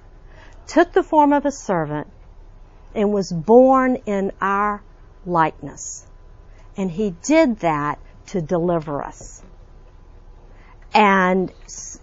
took 0.67 0.91
the 0.91 1.03
form 1.03 1.33
of 1.33 1.45
a 1.45 1.51
servant, 1.51 2.07
and 2.93 3.11
was 3.11 3.31
born 3.31 3.97
in 4.05 4.31
our 4.39 4.83
likeness. 5.25 6.05
And 6.77 6.91
he 6.91 7.15
did 7.23 7.59
that 7.59 7.99
to 8.27 8.41
deliver 8.41 9.03
us. 9.03 9.41
And, 11.29 11.51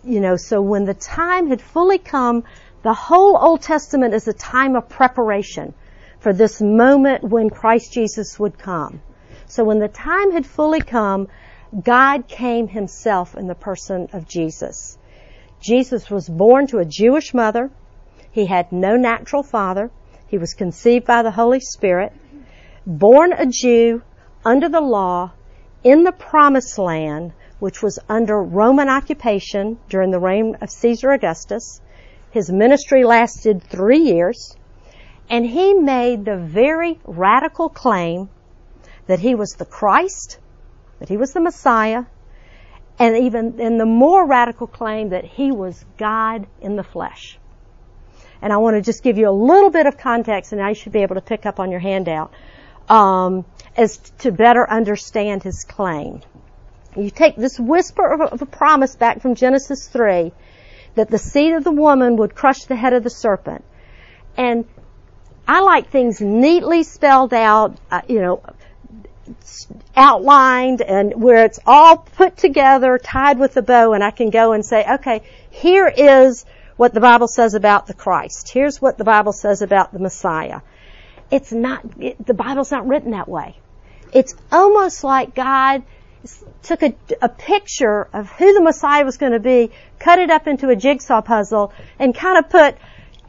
you 0.04 0.20
know, 0.20 0.36
so 0.36 0.62
when 0.62 0.84
the 0.84 0.94
time 0.94 1.48
had 1.48 1.60
fully 1.60 1.98
come, 1.98 2.44
the 2.84 2.94
whole 2.94 3.36
Old 3.36 3.60
Testament 3.60 4.14
is 4.14 4.28
a 4.28 4.32
time 4.32 4.76
of 4.76 4.88
preparation 4.88 5.74
for 6.20 6.32
this 6.32 6.60
moment 6.60 7.24
when 7.24 7.50
Christ 7.50 7.92
Jesus 7.92 8.38
would 8.38 8.56
come. 8.56 9.00
So 9.46 9.64
when 9.64 9.80
the 9.80 9.88
time 9.88 10.30
had 10.30 10.46
fully 10.46 10.80
come, 10.80 11.26
God 11.82 12.28
came 12.28 12.68
himself 12.68 13.36
in 13.36 13.48
the 13.48 13.56
person 13.56 14.08
of 14.12 14.28
Jesus. 14.28 14.96
Jesus 15.60 16.08
was 16.08 16.28
born 16.28 16.68
to 16.68 16.78
a 16.78 16.84
Jewish 16.84 17.34
mother. 17.34 17.72
He 18.30 18.46
had 18.46 18.70
no 18.70 18.96
natural 18.96 19.42
father. 19.42 19.90
He 20.28 20.38
was 20.38 20.54
conceived 20.54 21.04
by 21.04 21.22
the 21.22 21.32
Holy 21.32 21.58
Spirit, 21.58 22.12
born 22.86 23.32
a 23.32 23.46
Jew 23.46 24.02
under 24.44 24.68
the 24.68 24.80
law 24.80 25.32
in 25.82 26.04
the 26.04 26.12
promised 26.12 26.78
land, 26.78 27.32
which 27.58 27.82
was 27.82 27.98
under 28.08 28.42
Roman 28.42 28.88
occupation 28.88 29.78
during 29.88 30.10
the 30.10 30.18
reign 30.18 30.56
of 30.60 30.70
Caesar 30.70 31.12
Augustus. 31.12 31.80
His 32.30 32.50
ministry 32.50 33.04
lasted 33.04 33.62
three 33.62 34.00
years, 34.00 34.56
and 35.30 35.46
he 35.46 35.74
made 35.74 36.24
the 36.24 36.36
very 36.36 36.98
radical 37.04 37.68
claim 37.68 38.28
that 39.06 39.20
he 39.20 39.34
was 39.34 39.52
the 39.52 39.64
Christ, 39.64 40.38
that 40.98 41.08
he 41.08 41.16
was 41.16 41.32
the 41.32 41.40
Messiah, 41.40 42.04
and 42.98 43.16
even 43.16 43.60
in 43.60 43.78
the 43.78 43.86
more 43.86 44.26
radical 44.26 44.66
claim 44.66 45.10
that 45.10 45.24
he 45.24 45.52
was 45.52 45.84
God 45.98 46.46
in 46.60 46.76
the 46.76 46.82
flesh. 46.82 47.38
And 48.42 48.52
I 48.52 48.58
want 48.58 48.76
to 48.76 48.82
just 48.82 49.02
give 49.02 49.18
you 49.18 49.28
a 49.28 49.32
little 49.32 49.70
bit 49.70 49.86
of 49.86 49.96
context, 49.96 50.52
and 50.52 50.60
I 50.60 50.72
should 50.74 50.92
be 50.92 51.02
able 51.02 51.14
to 51.14 51.20
pick 51.20 51.46
up 51.46 51.58
on 51.58 51.70
your 51.70 51.80
handout, 51.80 52.32
um, 52.88 53.44
as 53.76 53.98
to 54.18 54.32
better 54.32 54.68
understand 54.68 55.42
his 55.42 55.64
claim. 55.64 56.20
You 56.96 57.10
take 57.10 57.36
this 57.36 57.58
whisper 57.60 58.06
of 58.06 58.20
a, 58.20 58.24
of 58.24 58.42
a 58.42 58.46
promise 58.46 58.96
back 58.96 59.20
from 59.20 59.34
Genesis 59.34 59.86
3 59.88 60.32
that 60.94 61.10
the 61.10 61.18
seed 61.18 61.52
of 61.52 61.62
the 61.62 61.70
woman 61.70 62.16
would 62.16 62.34
crush 62.34 62.64
the 62.64 62.76
head 62.76 62.92
of 62.92 63.04
the 63.04 63.10
serpent. 63.10 63.64
And 64.36 64.64
I 65.46 65.60
like 65.60 65.90
things 65.90 66.20
neatly 66.20 66.82
spelled 66.82 67.34
out, 67.34 67.76
uh, 67.90 68.02
you 68.08 68.20
know, 68.20 68.42
outlined 69.94 70.82
and 70.82 71.20
where 71.20 71.44
it's 71.44 71.58
all 71.66 71.98
put 71.98 72.36
together, 72.36 72.98
tied 72.98 73.38
with 73.38 73.56
a 73.56 73.62
bow, 73.62 73.92
and 73.92 74.02
I 74.02 74.10
can 74.10 74.30
go 74.30 74.52
and 74.52 74.64
say, 74.64 74.84
okay, 74.94 75.22
here 75.50 75.88
is 75.88 76.44
what 76.76 76.94
the 76.94 77.00
Bible 77.00 77.28
says 77.28 77.54
about 77.54 77.86
the 77.86 77.94
Christ. 77.94 78.48
Here's 78.48 78.80
what 78.80 78.98
the 78.98 79.04
Bible 79.04 79.32
says 79.32 79.62
about 79.62 79.92
the 79.92 79.98
Messiah. 79.98 80.60
It's 81.30 81.52
not, 81.52 81.84
it, 81.98 82.24
the 82.24 82.34
Bible's 82.34 82.70
not 82.70 82.86
written 82.86 83.12
that 83.12 83.28
way. 83.28 83.56
It's 84.12 84.34
almost 84.52 85.02
like 85.02 85.34
God 85.34 85.82
took 86.62 86.82
a, 86.82 86.94
a 87.22 87.28
picture 87.28 88.08
of 88.12 88.30
who 88.30 88.54
the 88.54 88.60
Messiah 88.60 89.04
was 89.04 89.16
going 89.16 89.32
to 89.32 89.40
be, 89.40 89.70
cut 89.98 90.18
it 90.18 90.30
up 90.30 90.46
into 90.46 90.68
a 90.68 90.76
jigsaw 90.76 91.20
puzzle, 91.22 91.72
and 91.98 92.14
kind 92.14 92.38
of 92.38 92.50
put 92.50 92.76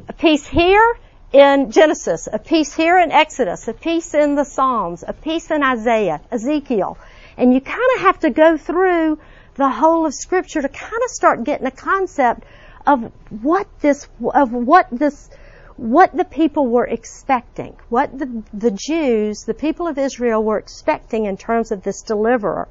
a 0.07 0.13
piece 0.13 0.45
here 0.47 0.97
in 1.33 1.71
Genesis, 1.71 2.27
a 2.31 2.39
piece 2.39 2.73
here 2.73 2.97
in 2.97 3.11
Exodus, 3.11 3.67
a 3.67 3.73
piece 3.73 4.13
in 4.13 4.35
the 4.35 4.43
Psalms, 4.43 5.03
a 5.07 5.13
piece 5.13 5.51
in 5.51 5.63
Isaiah, 5.63 6.21
Ezekiel. 6.31 6.97
And 7.37 7.53
you 7.53 7.61
kind 7.61 7.89
of 7.95 8.01
have 8.01 8.19
to 8.19 8.29
go 8.29 8.57
through 8.57 9.19
the 9.55 9.69
whole 9.69 10.05
of 10.05 10.13
scripture 10.13 10.61
to 10.61 10.69
kind 10.69 11.01
of 11.03 11.09
start 11.09 11.43
getting 11.43 11.67
a 11.67 11.71
concept 11.71 12.43
of 12.85 13.11
what 13.29 13.67
this, 13.81 14.07
of 14.33 14.53
what 14.53 14.87
this, 14.91 15.29
what 15.75 16.15
the 16.15 16.23
people 16.25 16.67
were 16.67 16.85
expecting, 16.85 17.75
what 17.89 18.17
the, 18.17 18.43
the 18.53 18.71
Jews, 18.71 19.43
the 19.43 19.53
people 19.53 19.87
of 19.87 19.97
Israel 19.97 20.43
were 20.43 20.57
expecting 20.57 21.25
in 21.25 21.37
terms 21.37 21.71
of 21.71 21.83
this 21.83 22.01
deliverer. 22.01 22.67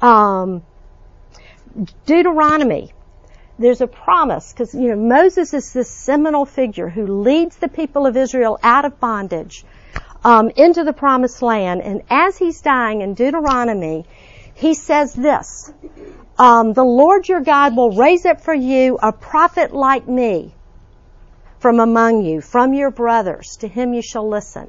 Um, 0.00 0.62
Deuteronomy, 2.06 2.92
there's 3.58 3.80
a 3.80 3.86
promise 3.86 4.52
because 4.52 4.74
you 4.74 4.88
know 4.88 4.96
Moses 4.96 5.54
is 5.54 5.72
this 5.72 5.90
seminal 5.90 6.44
figure 6.44 6.88
who 6.88 7.22
leads 7.22 7.56
the 7.56 7.68
people 7.68 8.06
of 8.06 8.16
Israel 8.16 8.58
out 8.62 8.84
of 8.84 8.98
bondage 9.00 9.64
um, 10.24 10.50
into 10.56 10.84
the 10.84 10.92
promised 10.92 11.42
land, 11.42 11.82
and 11.82 12.02
as 12.10 12.36
he's 12.36 12.60
dying 12.60 13.00
in 13.00 13.14
Deuteronomy, 13.14 14.06
he 14.54 14.74
says 14.74 15.14
this: 15.14 15.72
um, 16.38 16.72
"The 16.72 16.84
Lord 16.84 17.28
your 17.28 17.40
God 17.40 17.76
will 17.76 17.92
raise 17.96 18.24
up 18.26 18.40
for 18.40 18.54
you 18.54 18.98
a 19.00 19.12
prophet 19.12 19.72
like 19.72 20.08
me 20.08 20.52
from 21.58 21.80
among 21.80 22.24
you, 22.24 22.40
from 22.40 22.74
your 22.74 22.90
brothers. 22.90 23.56
To 23.60 23.68
him 23.68 23.94
you 23.94 24.02
shall 24.02 24.28
listen." 24.28 24.68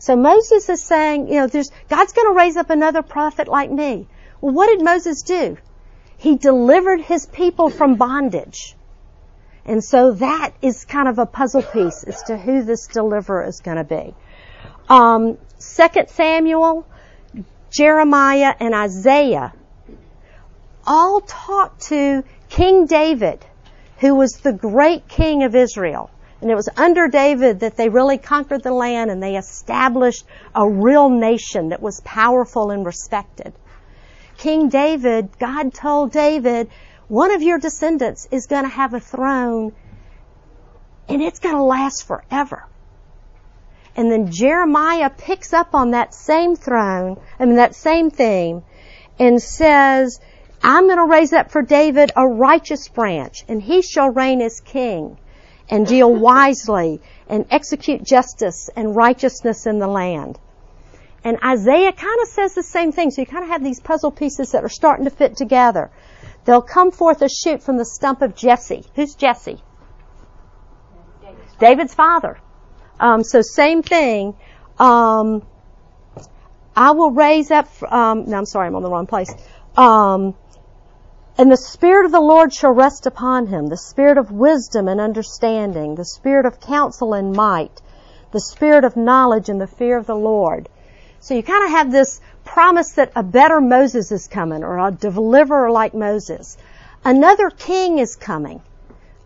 So 0.00 0.14
Moses 0.14 0.68
is 0.68 0.82
saying, 0.82 1.28
you 1.28 1.40
know, 1.40 1.46
there's 1.48 1.70
God's 1.88 2.12
going 2.12 2.28
to 2.28 2.38
raise 2.38 2.56
up 2.56 2.70
another 2.70 3.02
prophet 3.02 3.48
like 3.48 3.70
me. 3.70 4.06
Well, 4.40 4.52
what 4.52 4.66
did 4.68 4.84
Moses 4.84 5.22
do? 5.22 5.56
He 6.16 6.36
delivered 6.36 7.00
his 7.00 7.26
people 7.26 7.70
from 7.70 7.96
bondage. 7.96 8.76
And 9.64 9.84
so 9.84 10.12
that 10.12 10.52
is 10.62 10.84
kind 10.84 11.08
of 11.08 11.18
a 11.18 11.26
puzzle 11.26 11.62
piece 11.62 12.02
as 12.04 12.22
to 12.24 12.36
who 12.36 12.62
this 12.62 12.86
deliverer 12.86 13.44
is 13.44 13.60
going 13.60 13.76
to 13.76 13.84
be. 13.84 14.14
Um, 14.88 15.36
2 15.60 16.04
Samuel, 16.08 16.86
Jeremiah, 17.70 18.54
and 18.58 18.74
Isaiah 18.74 19.52
all 20.86 21.20
talk 21.20 21.78
to 21.78 22.24
King 22.48 22.86
David, 22.86 23.44
who 23.98 24.14
was 24.14 24.38
the 24.38 24.54
great 24.54 25.06
king 25.06 25.42
of 25.42 25.54
Israel. 25.54 26.10
And 26.40 26.50
it 26.50 26.54
was 26.54 26.68
under 26.76 27.08
David 27.08 27.60
that 27.60 27.76
they 27.76 27.88
really 27.88 28.16
conquered 28.16 28.62
the 28.62 28.72
land 28.72 29.10
and 29.10 29.22
they 29.22 29.36
established 29.36 30.24
a 30.54 30.68
real 30.68 31.10
nation 31.10 31.70
that 31.70 31.82
was 31.82 32.00
powerful 32.04 32.70
and 32.70 32.86
respected. 32.86 33.52
King 34.38 34.68
David, 34.68 35.38
God 35.38 35.74
told 35.74 36.12
David, 36.12 36.70
one 37.08 37.32
of 37.32 37.42
your 37.42 37.58
descendants 37.58 38.26
is 38.30 38.46
going 38.46 38.62
to 38.62 38.68
have 38.70 38.94
a 38.94 39.00
throne 39.00 39.72
and 41.08 41.22
it's 41.22 41.40
going 41.40 41.56
to 41.56 41.62
last 41.62 42.06
forever. 42.06 42.66
And 43.96 44.10
then 44.12 44.30
Jeremiah 44.30 45.10
picks 45.10 45.52
up 45.52 45.74
on 45.74 45.90
that 45.90 46.14
same 46.14 46.54
throne, 46.54 47.18
I 47.38 47.46
mean 47.46 47.56
that 47.56 47.74
same 47.74 48.10
theme, 48.10 48.62
and 49.18 49.42
says, 49.42 50.20
I'm 50.62 50.86
going 50.86 50.98
to 50.98 51.06
raise 51.06 51.32
up 51.32 51.50
for 51.50 51.62
David 51.62 52.12
a 52.14 52.26
righteous 52.26 52.88
branch, 52.88 53.44
and 53.48 53.60
he 53.60 53.82
shall 53.82 54.10
reign 54.10 54.40
as 54.40 54.60
king, 54.60 55.18
and 55.68 55.86
deal 55.86 56.14
wisely, 56.14 57.00
and 57.28 57.46
execute 57.50 58.04
justice 58.04 58.70
and 58.76 58.94
righteousness 58.94 59.66
in 59.66 59.78
the 59.78 59.88
land. 59.88 60.38
And 61.24 61.38
Isaiah 61.44 61.92
kind 61.92 62.20
of 62.22 62.28
says 62.28 62.54
the 62.54 62.62
same 62.62 62.92
thing. 62.92 63.10
So 63.10 63.22
you 63.22 63.26
kind 63.26 63.44
of 63.44 63.50
have 63.50 63.62
these 63.64 63.80
puzzle 63.80 64.10
pieces 64.10 64.52
that 64.52 64.64
are 64.64 64.68
starting 64.68 65.04
to 65.04 65.10
fit 65.10 65.36
together. 65.36 65.90
There'll 66.44 66.62
come 66.62 66.90
forth 66.90 67.20
a 67.22 67.28
shoot 67.28 67.62
from 67.62 67.76
the 67.76 67.84
stump 67.84 68.22
of 68.22 68.34
Jesse. 68.34 68.84
Who's 68.94 69.14
Jesse? 69.14 69.62
David's 71.58 71.94
father. 71.94 72.38
Um, 73.00 73.24
so 73.24 73.42
same 73.42 73.82
thing. 73.82 74.34
Um, 74.78 75.42
I 76.74 76.92
will 76.92 77.10
raise 77.10 77.50
up. 77.50 77.68
Um, 77.92 78.24
no, 78.26 78.38
I'm 78.38 78.46
sorry, 78.46 78.68
I'm 78.68 78.76
on 78.76 78.82
the 78.82 78.90
wrong 78.90 79.06
place. 79.06 79.34
Um, 79.76 80.34
and 81.36 81.50
the 81.50 81.56
Spirit 81.56 82.06
of 82.06 82.12
the 82.12 82.20
Lord 82.20 82.52
shall 82.52 82.72
rest 82.72 83.06
upon 83.06 83.46
him, 83.46 83.66
the 83.66 83.76
Spirit 83.76 84.18
of 84.18 84.32
wisdom 84.32 84.88
and 84.88 85.00
understanding, 85.00 85.94
the 85.94 86.04
Spirit 86.04 86.46
of 86.46 86.60
counsel 86.60 87.14
and 87.14 87.32
might, 87.32 87.80
the 88.32 88.40
Spirit 88.40 88.84
of 88.84 88.96
knowledge 88.96 89.48
and 89.48 89.60
the 89.60 89.66
fear 89.66 89.96
of 89.98 90.06
the 90.06 90.16
Lord. 90.16 90.68
So 91.20 91.34
you 91.34 91.42
kind 91.42 91.64
of 91.64 91.70
have 91.70 91.90
this 91.90 92.20
promise 92.44 92.92
that 92.92 93.12
a 93.16 93.22
better 93.22 93.60
Moses 93.60 94.12
is 94.12 94.28
coming, 94.28 94.64
or 94.64 94.78
a 94.78 94.90
deliverer 94.90 95.70
like 95.70 95.94
Moses. 95.94 96.56
Another 97.04 97.50
king 97.50 97.98
is 97.98 98.16
coming, 98.16 98.60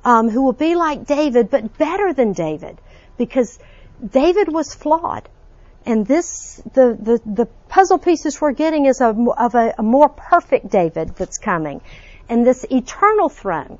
um, 0.04 0.28
who 0.28 0.42
will 0.42 0.52
be 0.52 0.74
like 0.74 1.06
David, 1.06 1.50
but 1.50 1.78
better 1.78 2.12
than 2.12 2.32
David, 2.32 2.78
because 3.16 3.58
David 4.04 4.52
was 4.52 4.74
flawed. 4.74 5.28
And 5.84 6.06
this, 6.06 6.62
the, 6.74 6.96
the, 7.00 7.20
the 7.26 7.46
puzzle 7.68 7.98
pieces 7.98 8.40
we're 8.40 8.52
getting 8.52 8.86
is 8.86 9.00
a, 9.00 9.08
of 9.36 9.54
a, 9.54 9.74
a 9.78 9.82
more 9.82 10.08
perfect 10.08 10.70
David 10.70 11.16
that's 11.16 11.38
coming. 11.38 11.80
And 12.28 12.46
this 12.46 12.64
eternal 12.70 13.28
throne. 13.28 13.78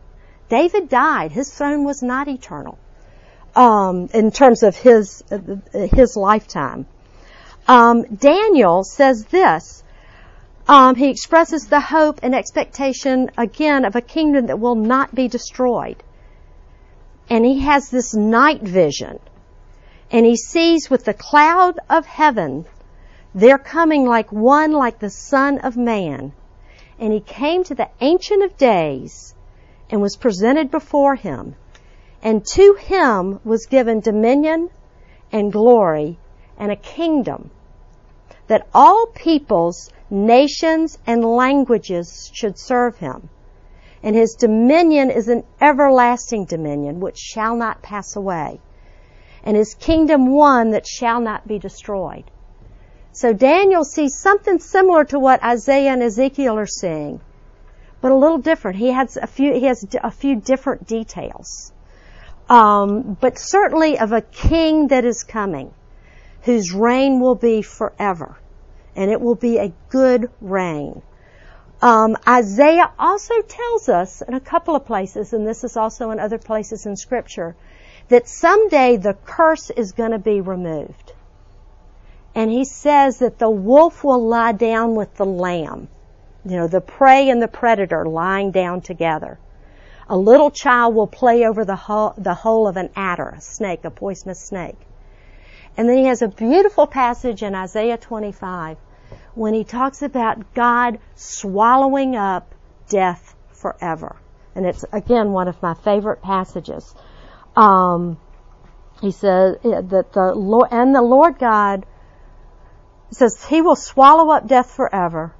David 0.48 0.88
died. 0.88 1.32
His 1.32 1.52
throne 1.54 1.84
was 1.84 2.02
not 2.02 2.28
eternal. 2.28 2.78
Um, 3.54 4.08
in 4.12 4.30
terms 4.30 4.62
of 4.62 4.74
his, 4.76 5.22
his 5.72 6.16
lifetime. 6.16 6.86
Um, 7.66 8.02
Daniel 8.02 8.84
says 8.84 9.24
this. 9.26 9.82
Um, 10.68 10.94
he 10.94 11.10
expresses 11.10 11.66
the 11.66 11.80
hope 11.80 12.20
and 12.22 12.34
expectation 12.34 13.30
again 13.36 13.84
of 13.84 13.96
a 13.96 14.00
kingdom 14.00 14.46
that 14.46 14.60
will 14.60 14.76
not 14.76 15.14
be 15.14 15.28
destroyed. 15.28 16.02
And 17.28 17.44
he 17.44 17.60
has 17.60 17.90
this 17.90 18.14
night 18.14 18.62
vision 18.62 19.18
and 20.12 20.26
he 20.26 20.36
sees 20.36 20.90
with 20.90 21.04
the 21.06 21.14
cloud 21.14 21.80
of 21.88 22.04
heaven, 22.04 22.66
they're 23.34 23.58
coming 23.58 24.04
like 24.04 24.30
one 24.30 24.72
like 24.72 24.98
the 24.98 25.08
Son 25.08 25.58
of 25.58 25.74
Man. 25.74 26.32
And 26.98 27.12
he 27.14 27.20
came 27.20 27.64
to 27.64 27.74
the 27.74 27.88
Ancient 28.00 28.42
of 28.44 28.58
Days 28.58 29.34
and 29.88 30.02
was 30.02 30.16
presented 30.16 30.70
before 30.70 31.14
him. 31.14 31.56
And 32.22 32.44
to 32.44 32.74
him 32.74 33.40
was 33.42 33.66
given 33.66 34.00
dominion 34.00 34.68
and 35.32 35.50
glory 35.50 36.18
and 36.62 36.70
a 36.70 36.76
kingdom 36.76 37.50
that 38.46 38.66
all 38.72 39.06
peoples, 39.06 39.90
nations, 40.08 40.96
and 41.06 41.24
languages 41.24 42.30
should 42.32 42.56
serve 42.58 42.96
him. 42.96 43.28
And 44.02 44.14
his 44.16 44.34
dominion 44.34 45.10
is 45.10 45.28
an 45.28 45.42
everlasting 45.60 46.46
dominion 46.46 47.00
which 47.00 47.18
shall 47.18 47.56
not 47.56 47.82
pass 47.82 48.16
away 48.16 48.60
and 49.44 49.56
his 49.56 49.74
kingdom 49.74 50.30
one 50.30 50.70
that 50.70 50.86
shall 50.86 51.20
not 51.20 51.46
be 51.46 51.58
destroyed. 51.58 52.24
So 53.12 53.32
Daniel 53.32 53.84
sees 53.84 54.18
something 54.18 54.58
similar 54.58 55.04
to 55.06 55.18
what 55.18 55.42
Isaiah 55.42 55.92
and 55.92 56.02
Ezekiel 56.02 56.58
are 56.58 56.66
seeing, 56.66 57.20
but 58.00 58.12
a 58.12 58.16
little 58.16 58.38
different. 58.38 58.78
He 58.78 58.88
has 58.88 59.16
a 59.16 59.26
few, 59.26 59.52
he 59.52 59.66
has 59.66 59.84
a 60.02 60.10
few 60.10 60.36
different 60.36 60.86
details. 60.86 61.72
Um, 62.48 63.16
but 63.20 63.38
certainly 63.38 63.98
of 63.98 64.12
a 64.12 64.22
king 64.22 64.88
that 64.88 65.04
is 65.04 65.22
coming, 65.22 65.72
whose 66.42 66.72
reign 66.72 67.20
will 67.20 67.34
be 67.34 67.62
forever, 67.62 68.36
and 68.96 69.10
it 69.10 69.20
will 69.20 69.34
be 69.34 69.58
a 69.58 69.72
good 69.88 70.30
reign. 70.40 71.02
Um, 71.80 72.16
Isaiah 72.28 72.92
also 72.98 73.42
tells 73.42 73.88
us 73.88 74.22
in 74.22 74.34
a 74.34 74.40
couple 74.40 74.76
of 74.76 74.84
places, 74.84 75.32
and 75.32 75.46
this 75.46 75.64
is 75.64 75.76
also 75.76 76.10
in 76.10 76.20
other 76.20 76.38
places 76.38 76.86
in 76.86 76.96
Scripture, 76.96 77.56
that 78.08 78.28
someday 78.28 78.96
the 78.96 79.14
curse 79.14 79.70
is 79.70 79.92
going 79.92 80.12
to 80.12 80.18
be 80.18 80.40
removed. 80.40 81.12
And 82.34 82.50
he 82.50 82.64
says 82.64 83.18
that 83.18 83.38
the 83.38 83.50
wolf 83.50 84.04
will 84.04 84.26
lie 84.26 84.52
down 84.52 84.94
with 84.94 85.14
the 85.16 85.26
lamb. 85.26 85.88
You 86.44 86.56
know, 86.56 86.66
the 86.68 86.80
prey 86.80 87.30
and 87.30 87.42
the 87.42 87.48
predator 87.48 88.06
lying 88.06 88.50
down 88.52 88.80
together. 88.80 89.38
A 90.08 90.16
little 90.16 90.50
child 90.50 90.94
will 90.94 91.06
play 91.06 91.46
over 91.46 91.64
the 91.64 91.76
hole, 91.76 92.14
the 92.16 92.34
hole 92.34 92.66
of 92.66 92.76
an 92.76 92.90
adder, 92.96 93.34
a 93.36 93.40
snake, 93.40 93.84
a 93.84 93.90
poisonous 93.90 94.40
snake. 94.40 94.78
And 95.76 95.88
then 95.88 95.98
he 95.98 96.04
has 96.04 96.22
a 96.22 96.28
beautiful 96.28 96.86
passage 96.86 97.42
in 97.42 97.54
Isaiah 97.54 97.96
25 97.96 98.76
when 99.34 99.54
he 99.54 99.64
talks 99.64 100.02
about 100.02 100.54
God 100.54 100.98
swallowing 101.14 102.16
up 102.16 102.54
death 102.88 103.34
forever. 103.52 104.16
And 104.54 104.66
it's 104.66 104.84
again 104.92 105.32
one 105.32 105.48
of 105.48 105.60
my 105.62 105.74
favorite 105.74 106.20
passages. 106.20 106.94
Um, 107.56 108.18
he 109.00 109.10
says 109.10 109.56
that 109.62 110.12
the 110.12 110.34
Lord 110.34 110.68
and 110.70 110.94
the 110.94 111.02
Lord 111.02 111.38
God 111.38 111.86
says 113.10 113.44
He 113.44 113.62
will 113.62 113.76
swallow 113.76 114.30
up 114.30 114.46
death 114.46 114.70
forever, 114.70 115.34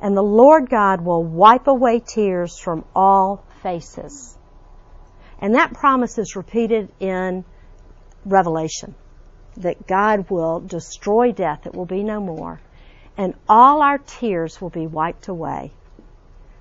and 0.00 0.16
the 0.16 0.22
Lord 0.22 0.68
God 0.68 1.00
will 1.00 1.22
wipe 1.22 1.66
away 1.68 2.00
tears 2.00 2.58
from 2.58 2.84
all 2.94 3.44
faces. 3.62 4.36
And 5.40 5.54
that 5.54 5.72
promise 5.72 6.18
is 6.18 6.34
repeated 6.34 6.90
in 6.98 7.44
Revelation 8.24 8.94
that 9.56 9.86
God 9.86 10.30
will 10.30 10.60
destroy 10.60 11.32
death; 11.32 11.66
it 11.66 11.74
will 11.74 11.86
be 11.86 12.02
no 12.02 12.20
more, 12.20 12.60
and 13.16 13.34
all 13.48 13.82
our 13.82 13.98
tears 13.98 14.60
will 14.60 14.70
be 14.70 14.86
wiped 14.86 15.28
away. 15.28 15.72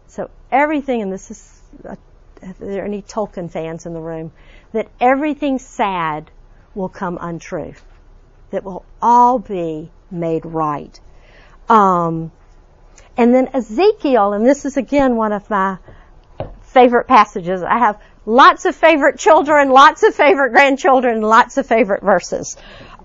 So 0.07 0.29
everything, 0.51 1.01
and 1.01 1.11
this 1.11 1.29
is, 1.31 1.61
are 1.85 1.97
there 2.59 2.85
any 2.85 3.01
Tolkien 3.01 3.51
fans 3.51 3.85
in 3.85 3.93
the 3.93 3.99
room? 3.99 4.31
that 4.73 4.87
everything 4.99 5.59
sad 5.59 6.29
will 6.75 6.89
come 6.89 7.17
untrue. 7.19 7.73
That 8.51 8.63
will 8.63 8.85
all 9.01 9.39
be 9.39 9.89
made 10.11 10.45
right. 10.45 10.99
Um, 11.69 12.31
and 13.17 13.33
then 13.33 13.49
Ezekiel, 13.53 14.33
and 14.33 14.45
this 14.45 14.65
is 14.65 14.77
again 14.77 15.15
one 15.15 15.33
of 15.33 15.49
my 15.49 15.77
favorite 16.61 17.07
passages. 17.07 17.63
I 17.63 17.79
have 17.79 18.01
lots 18.27 18.65
of 18.65 18.75
favorite 18.75 19.17
children, 19.17 19.69
lots 19.69 20.03
of 20.03 20.13
favorite 20.13 20.51
grandchildren, 20.51 21.21
lots 21.21 21.57
of 21.57 21.65
favorite 21.65 22.03
verses. 22.03 22.57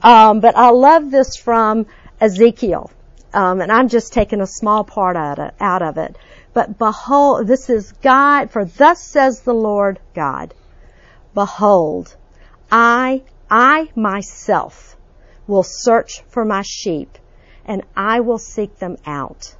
Um, 0.03 0.41
but 0.41 0.57
I 0.57 0.71
love 0.71 1.13
this 1.13 1.37
from 1.37 1.87
Ezekiel. 2.21 2.91
Um, 3.33 3.61
and 3.61 3.71
I'm 3.71 3.89
just 3.89 4.13
taking 4.13 4.41
a 4.41 4.47
small 4.47 4.83
part 4.85 5.17
out 5.17 5.39
of, 5.39 5.53
out 5.61 5.81
of 5.81 5.97
it. 5.97 6.19
But 6.53 6.77
behold, 6.77 7.47
this 7.47 7.71
is 7.71 7.93
God, 8.03 8.51
for 8.51 8.65
thus 8.65 9.01
says 9.01 9.41
the 9.41 9.55
Lord 9.55 10.01
God. 10.13 10.55
Behold, 11.35 12.15
I, 12.71 13.23
I 13.49 13.91
myself 13.95 14.97
will 15.47 15.63
search 15.63 16.23
for 16.29 16.45
my 16.45 16.63
sheep 16.63 17.17
and 17.65 17.85
I 17.97 18.21
will 18.21 18.39
seek 18.39 18.77
them 18.81 18.97
out. 19.07 19.55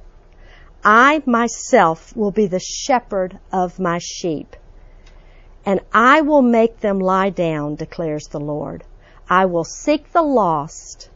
I 0.83 1.23
myself 1.25 2.15
will 2.17 2.31
be 2.31 2.47
the 2.47 2.59
shepherd 2.59 3.39
of 3.51 3.79
my 3.79 3.99
sheep 3.99 4.57
and 5.65 5.79
I 5.93 6.21
will 6.21 6.41
make 6.41 6.79
them 6.79 6.99
lie 6.99 7.29
down, 7.29 7.75
declares 7.75 8.27
the 8.27 8.39
Lord. 8.39 8.83
I 9.29 9.45
will 9.45 9.63
seek 9.63 10.11
the 10.11 10.21
lost 10.21 11.09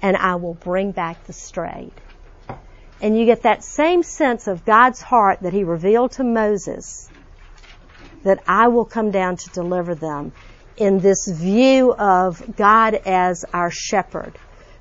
and 0.00 0.16
I 0.16 0.36
will 0.36 0.54
bring 0.54 0.92
back 0.92 1.24
the 1.24 1.32
strayed. 1.32 1.92
And 3.00 3.18
you 3.18 3.26
get 3.26 3.42
that 3.42 3.64
same 3.64 4.02
sense 4.02 4.46
of 4.46 4.64
God's 4.64 5.00
heart 5.00 5.40
that 5.42 5.52
he 5.52 5.64
revealed 5.64 6.12
to 6.12 6.24
Moses 6.24 7.10
that 8.24 8.42
I 8.46 8.68
will 8.68 8.84
come 8.84 9.10
down 9.10 9.36
to 9.36 9.50
deliver 9.50 9.94
them 9.94 10.32
in 10.76 11.00
this 11.00 11.28
view 11.28 11.92
of 11.92 12.56
God 12.56 12.94
as 12.94 13.44
our 13.52 13.70
shepherd 13.70 14.38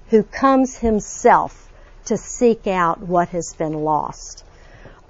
who 0.10 0.24
comes 0.24 0.78
himself 0.78 1.70
to 2.06 2.18
seek 2.18 2.68
out 2.68 3.00
what 3.00 3.30
has 3.30 3.54
been 3.58 3.74
lost. 3.74 4.44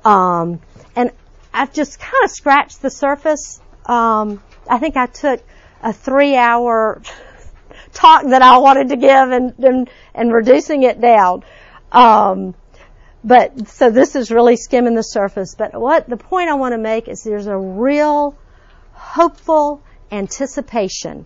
Um, 0.04 0.60
and 0.96 1.12
I've 1.54 1.74
just 1.74 2.00
kind 2.00 2.24
of 2.24 2.32
scratched 2.32 2.82
the 2.82 2.90
surface. 2.90 3.60
Um, 3.88 4.44
I 4.70 4.78
think 4.80 4.98
I 4.98 5.08
took 5.08 5.42
a 5.82 5.94
three 5.94 6.36
hour 6.36 7.02
talk 7.94 8.24
that 8.24 8.42
I 8.42 8.58
wanted 8.58 8.90
to 8.90 8.98
give 8.98 9.32
and, 9.32 9.54
and, 9.60 9.90
and 10.14 10.34
reducing 10.34 10.84
it 10.84 11.02
down. 11.02 11.44
Um, 11.92 12.54
but 13.24 13.68
so 13.68 13.90
this 13.90 14.16
is 14.16 14.30
really 14.30 14.56
skimming 14.56 14.96
the 14.96 15.02
surface. 15.02 15.56
But 15.56 15.80
what 15.80 16.08
the 16.08 16.18
point 16.18 16.50
I 16.50 16.56
want 16.56 16.74
to 16.74 16.78
make 16.78 17.08
is 17.08 17.24
there's 17.24 17.48
a 17.48 17.58
real 17.58 18.38
hopeful 18.94 19.82
anticipation 20.12 21.26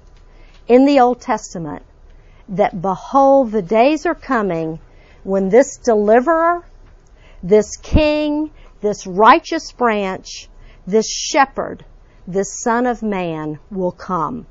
in 0.67 0.85
the 0.85 0.99
Old 1.01 1.21
Testament 1.21 1.83
that 2.49 2.81
behold, 2.81 3.51
the 3.51 3.61
days 3.61 4.05
are 4.05 4.15
coming 4.15 4.79
when 5.23 5.49
this 5.49 5.77
deliverer, 5.77 6.65
this 7.43 7.77
king, 7.77 8.51
this 8.81 9.05
righteous 9.05 9.71
branch, 9.71 10.49
this 10.87 11.09
shepherd, 11.09 11.85
this 12.27 12.61
son 12.61 12.85
of 12.85 13.03
man 13.03 13.59
will 13.69 13.91
come. 13.91 14.45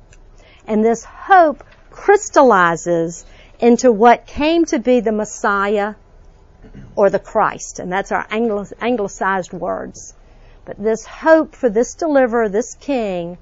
And 0.67 0.83
this 0.83 1.03
hope 1.03 1.63
crystallizes 1.89 3.25
into 3.59 3.91
what 3.91 4.25
came 4.25 4.65
to 4.65 4.79
be 4.79 4.99
the 4.99 5.11
Messiah 5.11 5.95
or 6.95 7.09
the 7.09 7.19
Christ, 7.19 7.79
and 7.79 7.91
that's 7.91 8.11
our 8.11 8.25
anglicized 8.29 9.53
words. 9.53 10.13
But 10.65 10.81
this 10.81 11.05
hope 11.05 11.55
for 11.55 11.69
this 11.69 11.95
deliverer, 11.95 12.49
this 12.49 12.75
king, 12.75 13.37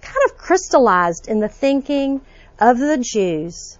kind 0.00 0.18
of 0.26 0.36
crystallized 0.36 1.28
in 1.28 1.40
the 1.40 1.48
thinking 1.48 2.20
of 2.58 2.78
the 2.78 2.98
Jews. 2.98 3.78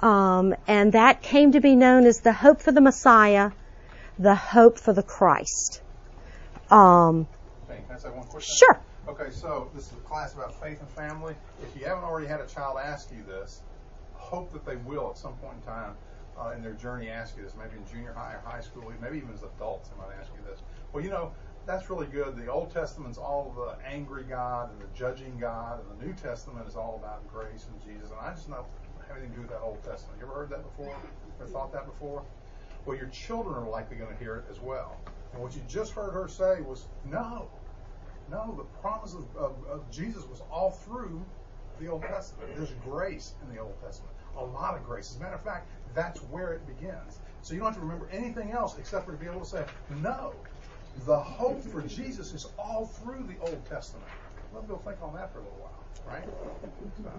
Um, 0.00 0.54
and 0.66 0.92
that 0.92 1.22
came 1.22 1.52
to 1.52 1.60
be 1.60 1.76
known 1.76 2.06
as 2.06 2.20
the 2.20 2.32
hope 2.32 2.60
for 2.60 2.72
the 2.72 2.80
Messiah, 2.80 3.52
the 4.18 4.34
hope 4.34 4.78
for 4.78 4.92
the 4.92 5.02
Christ. 5.02 5.80
Um, 6.70 7.26
okay, 7.64 7.82
can 7.86 7.96
I 7.96 7.98
say 7.98 8.10
one 8.10 8.26
question? 8.26 8.56
Sure. 8.56 8.80
Okay, 9.06 9.30
so 9.30 9.70
this 9.74 9.88
is 9.88 9.92
a 9.92 10.08
class 10.08 10.32
about 10.32 10.58
faith 10.62 10.80
and 10.80 10.88
family. 10.88 11.34
If 11.62 11.78
you 11.78 11.86
haven't 11.86 12.04
already 12.04 12.26
had 12.26 12.40
a 12.40 12.46
child 12.46 12.78
ask 12.82 13.10
you 13.12 13.22
this, 13.22 13.60
hope 14.14 14.50
that 14.52 14.64
they 14.64 14.76
will 14.76 15.10
at 15.10 15.18
some 15.18 15.34
point 15.34 15.56
in 15.56 15.62
time 15.62 15.94
uh, 16.40 16.52
in 16.56 16.62
their 16.62 16.72
journey 16.72 17.10
ask 17.10 17.36
you 17.36 17.42
this, 17.42 17.52
maybe 17.54 17.76
in 17.76 17.86
junior 17.92 18.14
high 18.14 18.32
or 18.32 18.42
high 18.44 18.62
school, 18.62 18.90
maybe 19.02 19.18
even 19.18 19.34
as 19.34 19.42
adults 19.42 19.90
they 19.90 19.96
might 19.98 20.14
ask 20.18 20.30
you 20.34 20.40
this. 20.50 20.60
Well, 20.92 21.04
you 21.04 21.10
know, 21.10 21.32
that's 21.66 21.90
really 21.90 22.06
good. 22.06 22.34
The 22.34 22.50
Old 22.50 22.72
Testament's 22.72 23.18
all 23.18 23.54
the 23.54 23.76
angry 23.86 24.24
God 24.24 24.70
and 24.72 24.80
the 24.80 24.86
judging 24.96 25.38
God, 25.38 25.80
and 25.80 26.00
the 26.00 26.06
New 26.06 26.14
Testament 26.14 26.66
is 26.66 26.74
all 26.74 26.98
about 26.98 27.28
grace 27.30 27.66
and 27.70 27.78
Jesus. 27.84 28.10
And 28.10 28.20
I 28.20 28.32
just 28.32 28.48
know 28.48 28.64
have 29.08 29.18
anything 29.18 29.32
to 29.32 29.36
do 29.36 29.42
with 29.42 29.50
that 29.50 29.60
Old 29.60 29.82
Testament. 29.84 30.18
You 30.18 30.26
ever 30.26 30.34
heard 30.34 30.50
that 30.50 30.62
before? 30.62 30.96
Or 31.40 31.46
thought 31.46 31.72
that 31.72 31.84
before? 31.84 32.22
Well, 32.86 32.96
your 32.96 33.08
children 33.08 33.56
are 33.56 33.68
likely 33.68 33.96
going 33.96 34.16
to 34.16 34.18
hear 34.18 34.36
it 34.36 34.44
as 34.50 34.60
well. 34.60 34.96
And 35.34 35.42
what 35.42 35.54
you 35.54 35.60
just 35.68 35.92
heard 35.92 36.12
her 36.12 36.26
say 36.26 36.62
was, 36.62 36.86
no, 37.10 37.50
no, 38.30 38.54
the 38.56 38.64
promise 38.80 39.14
of, 39.14 39.34
of, 39.36 39.64
of 39.66 39.90
Jesus 39.90 40.24
was 40.26 40.40
all 40.50 40.70
through 40.70 41.24
the 41.78 41.88
Old 41.88 42.02
Testament. 42.02 42.54
There's 42.54 42.72
grace 42.74 43.34
in 43.42 43.48
the 43.54 43.60
Old 43.60 43.80
Testament, 43.80 44.14
a 44.36 44.44
lot 44.44 44.76
of 44.76 44.84
grace. 44.84 45.10
As 45.10 45.16
a 45.16 45.20
matter 45.20 45.34
of 45.34 45.42
fact, 45.42 45.70
that's 45.94 46.22
where 46.22 46.52
it 46.52 46.66
begins. 46.66 47.20
So 47.42 47.54
you 47.54 47.60
don't 47.60 47.68
have 47.68 47.76
to 47.76 47.80
remember 47.82 48.08
anything 48.10 48.52
else 48.52 48.78
except 48.78 49.06
for 49.06 49.12
to 49.12 49.18
be 49.18 49.26
able 49.26 49.40
to 49.40 49.46
say, 49.46 49.66
no, 49.88 50.46
the 51.06 51.18
hope 51.18 51.62
for 51.62 51.82
Jesus 51.82 52.32
is 52.32 52.46
all 52.58 52.86
through 52.86 53.24
the 53.24 53.38
Old 53.38 53.66
Testament. 53.66 54.10
Let 54.52 54.62
me 54.62 54.68
go 54.68 54.78
think 54.78 55.02
on 55.02 55.14
that 55.14 55.32
for 55.32 55.40
a 55.40 55.42
little 55.42 55.58
while. 55.58 55.83
Right? 56.06 56.24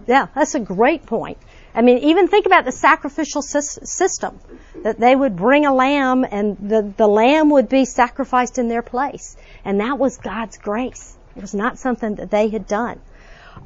Yeah, 0.06 0.28
that's 0.34 0.54
a 0.54 0.60
great 0.60 1.06
point. 1.06 1.38
I 1.74 1.82
mean, 1.82 1.98
even 1.98 2.28
think 2.28 2.46
about 2.46 2.64
the 2.64 2.72
sacrificial 2.72 3.42
system 3.42 4.38
that 4.82 4.98
they 4.98 5.14
would 5.14 5.36
bring 5.36 5.66
a 5.66 5.74
lamb 5.74 6.24
and 6.24 6.56
the, 6.58 6.94
the 6.96 7.06
lamb 7.06 7.50
would 7.50 7.68
be 7.68 7.84
sacrificed 7.84 8.58
in 8.58 8.68
their 8.68 8.82
place. 8.82 9.36
And 9.64 9.80
that 9.80 9.98
was 9.98 10.16
God's 10.16 10.58
grace. 10.58 11.16
It 11.36 11.42
was 11.42 11.54
not 11.54 11.78
something 11.78 12.14
that 12.14 12.30
they 12.30 12.48
had 12.48 12.66
done. 12.66 13.00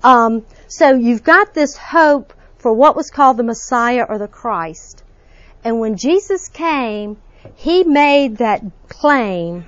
Um, 0.03 0.45
so 0.67 0.95
you've 0.95 1.23
got 1.23 1.55
this 1.55 1.77
hope 1.77 2.33
for 2.59 2.73
what 2.73 2.97
was 2.97 3.11
called 3.11 3.37
the 3.37 3.43
Messiah 3.43 4.07
or 4.09 4.19
the 4.19 4.29
Christ. 4.29 5.03
And 5.63 5.79
when 5.79 5.97
Jesus 5.97 6.49
came, 6.49 7.19
he 7.57 7.85
made 7.85 8.39
that 8.39 8.63
claim 8.89 9.67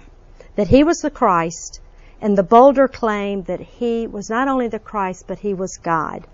that 0.56 0.68
he 0.68 0.84
was 0.84 1.00
the 1.00 1.10
Christ 1.10 1.80
and 2.22 2.38
the 2.38 2.44
bolder 2.44 2.86
claim 2.86 3.42
that 3.42 3.60
he 3.60 4.06
was 4.06 4.30
not 4.30 4.46
only 4.46 4.68
the 4.68 4.78
Christ, 4.78 5.24
but 5.26 5.40
he 5.40 5.54
was 5.54 5.76
God. 5.76 6.24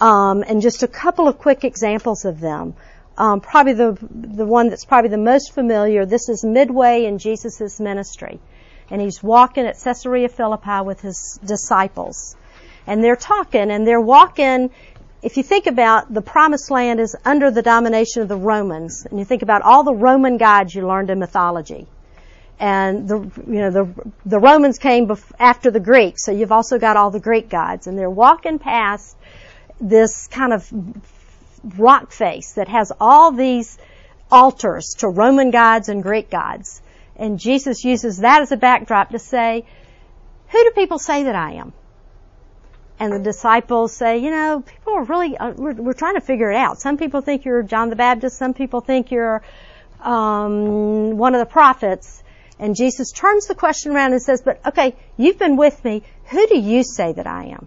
Um, 0.00 0.42
and 0.48 0.62
just 0.62 0.82
a 0.82 0.88
couple 0.88 1.28
of 1.28 1.38
quick 1.38 1.62
examples 1.62 2.24
of 2.24 2.40
them. 2.40 2.74
Um, 3.18 3.42
probably 3.42 3.74
the 3.74 3.98
the 4.10 4.46
one 4.46 4.70
that's 4.70 4.86
probably 4.86 5.10
the 5.10 5.18
most 5.18 5.52
familiar. 5.52 6.06
This 6.06 6.30
is 6.30 6.42
midway 6.42 7.04
in 7.04 7.18
Jesus' 7.18 7.78
ministry, 7.78 8.40
and 8.90 8.98
he's 8.98 9.22
walking 9.22 9.66
at 9.66 9.78
Caesarea 9.78 10.30
Philippi 10.30 10.80
with 10.82 11.02
his 11.02 11.38
disciples, 11.44 12.34
and 12.86 13.04
they're 13.04 13.14
talking 13.16 13.70
and 13.70 13.86
they're 13.86 14.00
walking. 14.00 14.70
If 15.22 15.36
you 15.36 15.42
think 15.42 15.66
about 15.66 16.14
the 16.14 16.22
promised 16.22 16.70
land 16.70 16.98
is 16.98 17.14
under 17.26 17.50
the 17.50 17.60
domination 17.60 18.22
of 18.22 18.28
the 18.28 18.38
Romans, 18.38 19.04
and 19.10 19.18
you 19.18 19.26
think 19.26 19.42
about 19.42 19.60
all 19.60 19.84
the 19.84 19.92
Roman 19.92 20.38
gods 20.38 20.74
you 20.74 20.86
learned 20.86 21.10
in 21.10 21.18
mythology, 21.18 21.86
and 22.60 23.08
the 23.08 23.18
you 23.46 23.58
know 23.58 23.70
the 23.70 24.12
the 24.26 24.38
Romans 24.38 24.78
came 24.78 25.08
bef- 25.08 25.32
after 25.38 25.70
the 25.70 25.80
Greeks, 25.80 26.24
so 26.24 26.30
you've 26.30 26.52
also 26.52 26.78
got 26.78 26.96
all 26.96 27.10
the 27.10 27.18
Greek 27.18 27.48
gods, 27.48 27.86
and 27.86 27.98
they're 27.98 28.10
walking 28.10 28.58
past 28.58 29.16
this 29.80 30.28
kind 30.28 30.52
of 30.52 30.70
rock 31.78 32.12
face 32.12 32.52
that 32.52 32.68
has 32.68 32.92
all 33.00 33.32
these 33.32 33.78
altars 34.30 34.94
to 34.98 35.08
Roman 35.08 35.50
gods 35.50 35.88
and 35.88 36.02
Greek 36.02 36.30
gods, 36.30 36.82
and 37.16 37.38
Jesus 37.38 37.82
uses 37.82 38.18
that 38.18 38.42
as 38.42 38.52
a 38.52 38.58
backdrop 38.58 39.10
to 39.10 39.18
say, 39.18 39.64
"Who 40.48 40.62
do 40.62 40.70
people 40.72 40.98
say 40.98 41.22
that 41.22 41.34
I 41.34 41.52
am?" 41.52 41.72
And 42.98 43.10
the 43.10 43.18
disciples 43.18 43.94
say, 43.96 44.18
"You 44.18 44.30
know, 44.30 44.60
people 44.60 44.92
are 44.96 45.04
really 45.04 45.34
uh, 45.34 45.52
we're, 45.56 45.72
we're 45.72 45.94
trying 45.94 46.16
to 46.16 46.20
figure 46.20 46.50
it 46.50 46.56
out. 46.56 46.78
Some 46.78 46.98
people 46.98 47.22
think 47.22 47.46
you're 47.46 47.62
John 47.62 47.88
the 47.88 47.96
Baptist, 47.96 48.36
some 48.36 48.52
people 48.52 48.82
think 48.82 49.10
you're." 49.10 49.40
Um, 50.02 51.18
one 51.18 51.34
of 51.34 51.40
the 51.40 51.52
prophets, 51.52 52.19
and 52.60 52.76
Jesus 52.76 53.10
turns 53.10 53.46
the 53.46 53.54
question 53.54 53.92
around 53.92 54.12
and 54.12 54.22
says, 54.22 54.42
but 54.42 54.64
okay, 54.66 54.94
you've 55.16 55.38
been 55.38 55.56
with 55.56 55.82
me. 55.84 56.02
Who 56.26 56.46
do 56.46 56.58
you 56.58 56.84
say 56.84 57.12
that 57.12 57.26
I 57.26 57.46
am? 57.46 57.66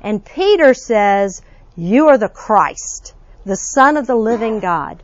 And 0.00 0.24
Peter 0.24 0.72
says, 0.72 1.42
you 1.76 2.08
are 2.08 2.18
the 2.18 2.28
Christ, 2.28 3.14
the 3.44 3.56
Son 3.56 3.96
of 3.98 4.06
the 4.06 4.16
living 4.16 4.60
God. 4.60 5.02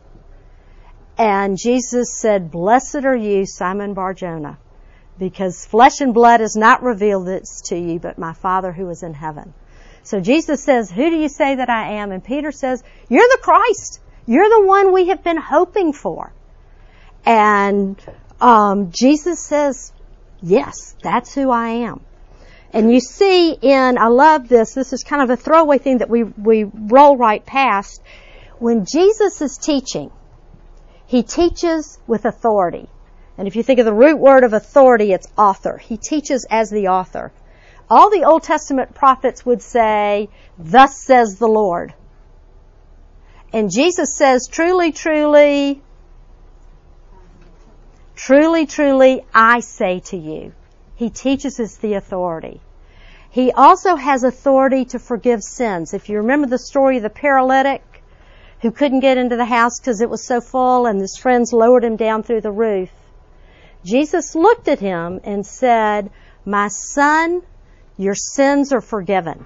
And 1.18 1.58
Jesus 1.58 2.18
said, 2.18 2.50
blessed 2.50 3.04
are 3.04 3.16
you, 3.16 3.46
Simon 3.46 3.94
Barjona, 3.94 4.58
because 5.18 5.66
flesh 5.66 6.00
and 6.00 6.12
blood 6.12 6.40
has 6.40 6.56
not 6.56 6.82
revealed 6.82 7.26
this 7.26 7.62
to 7.66 7.76
you, 7.76 7.98
but 7.98 8.18
my 8.18 8.32
Father 8.32 8.72
who 8.72 8.88
is 8.88 9.02
in 9.02 9.14
heaven. 9.14 9.54
So 10.02 10.20
Jesus 10.20 10.62
says, 10.62 10.90
who 10.90 11.10
do 11.10 11.16
you 11.16 11.28
say 11.28 11.56
that 11.56 11.68
I 11.68 11.94
am? 11.94 12.12
And 12.12 12.24
Peter 12.24 12.52
says, 12.52 12.82
you're 13.08 13.28
the 13.28 13.40
Christ. 13.42 14.00
You're 14.26 14.48
the 14.48 14.66
one 14.66 14.92
we 14.92 15.08
have 15.08 15.22
been 15.22 15.36
hoping 15.36 15.92
for. 15.92 16.32
And 17.24 18.00
um, 18.40 18.90
Jesus 18.90 19.40
says, 19.40 19.92
yes, 20.42 20.94
that's 21.02 21.34
who 21.34 21.50
I 21.50 21.68
am. 21.68 22.00
And 22.72 22.92
you 22.92 23.00
see 23.00 23.52
in, 23.52 23.96
I 23.96 24.08
love 24.08 24.48
this, 24.48 24.74
this 24.74 24.92
is 24.92 25.02
kind 25.02 25.22
of 25.22 25.30
a 25.30 25.36
throwaway 25.36 25.78
thing 25.78 25.98
that 25.98 26.10
we, 26.10 26.24
we 26.24 26.64
roll 26.64 27.16
right 27.16 27.44
past. 27.44 28.02
When 28.58 28.84
Jesus 28.84 29.40
is 29.40 29.56
teaching, 29.56 30.10
he 31.06 31.22
teaches 31.22 31.98
with 32.06 32.24
authority. 32.24 32.88
And 33.38 33.46
if 33.46 33.56
you 33.56 33.62
think 33.62 33.78
of 33.78 33.86
the 33.86 33.94
root 33.94 34.18
word 34.18 34.44
of 34.44 34.52
authority, 34.52 35.12
it's 35.12 35.28
author. 35.36 35.78
He 35.78 35.96
teaches 35.96 36.46
as 36.50 36.70
the 36.70 36.88
author. 36.88 37.32
All 37.88 38.10
the 38.10 38.24
Old 38.24 38.42
Testament 38.42 38.94
prophets 38.94 39.46
would 39.46 39.62
say, 39.62 40.28
thus 40.58 41.00
says 41.02 41.38
the 41.38 41.46
Lord. 41.46 41.94
And 43.52 43.70
Jesus 43.70 44.16
says, 44.16 44.48
truly, 44.48 44.92
truly, 44.92 45.82
Truly, 48.16 48.64
truly, 48.64 49.24
I 49.34 49.60
say 49.60 50.00
to 50.06 50.16
you. 50.16 50.54
He 50.94 51.10
teaches 51.10 51.60
us 51.60 51.76
the 51.76 51.94
authority. 51.94 52.62
He 53.28 53.52
also 53.52 53.96
has 53.96 54.24
authority 54.24 54.86
to 54.86 54.98
forgive 54.98 55.42
sins. 55.42 55.92
If 55.92 56.08
you 56.08 56.16
remember 56.16 56.46
the 56.46 56.58
story 56.58 56.96
of 56.96 57.02
the 57.02 57.10
paralytic 57.10 57.82
who 58.62 58.70
couldn't 58.70 59.00
get 59.00 59.18
into 59.18 59.36
the 59.36 59.44
house 59.44 59.78
because 59.78 60.00
it 60.00 60.08
was 60.08 60.26
so 60.26 60.40
full 60.40 60.86
and 60.86 60.98
his 60.98 61.18
friends 61.18 61.52
lowered 61.52 61.84
him 61.84 61.96
down 61.96 62.22
through 62.22 62.40
the 62.40 62.50
roof, 62.50 62.88
Jesus 63.84 64.34
looked 64.34 64.66
at 64.66 64.80
him 64.80 65.20
and 65.22 65.46
said, 65.46 66.10
My 66.46 66.68
son, 66.68 67.42
your 67.98 68.14
sins 68.14 68.72
are 68.72 68.80
forgiven. 68.80 69.44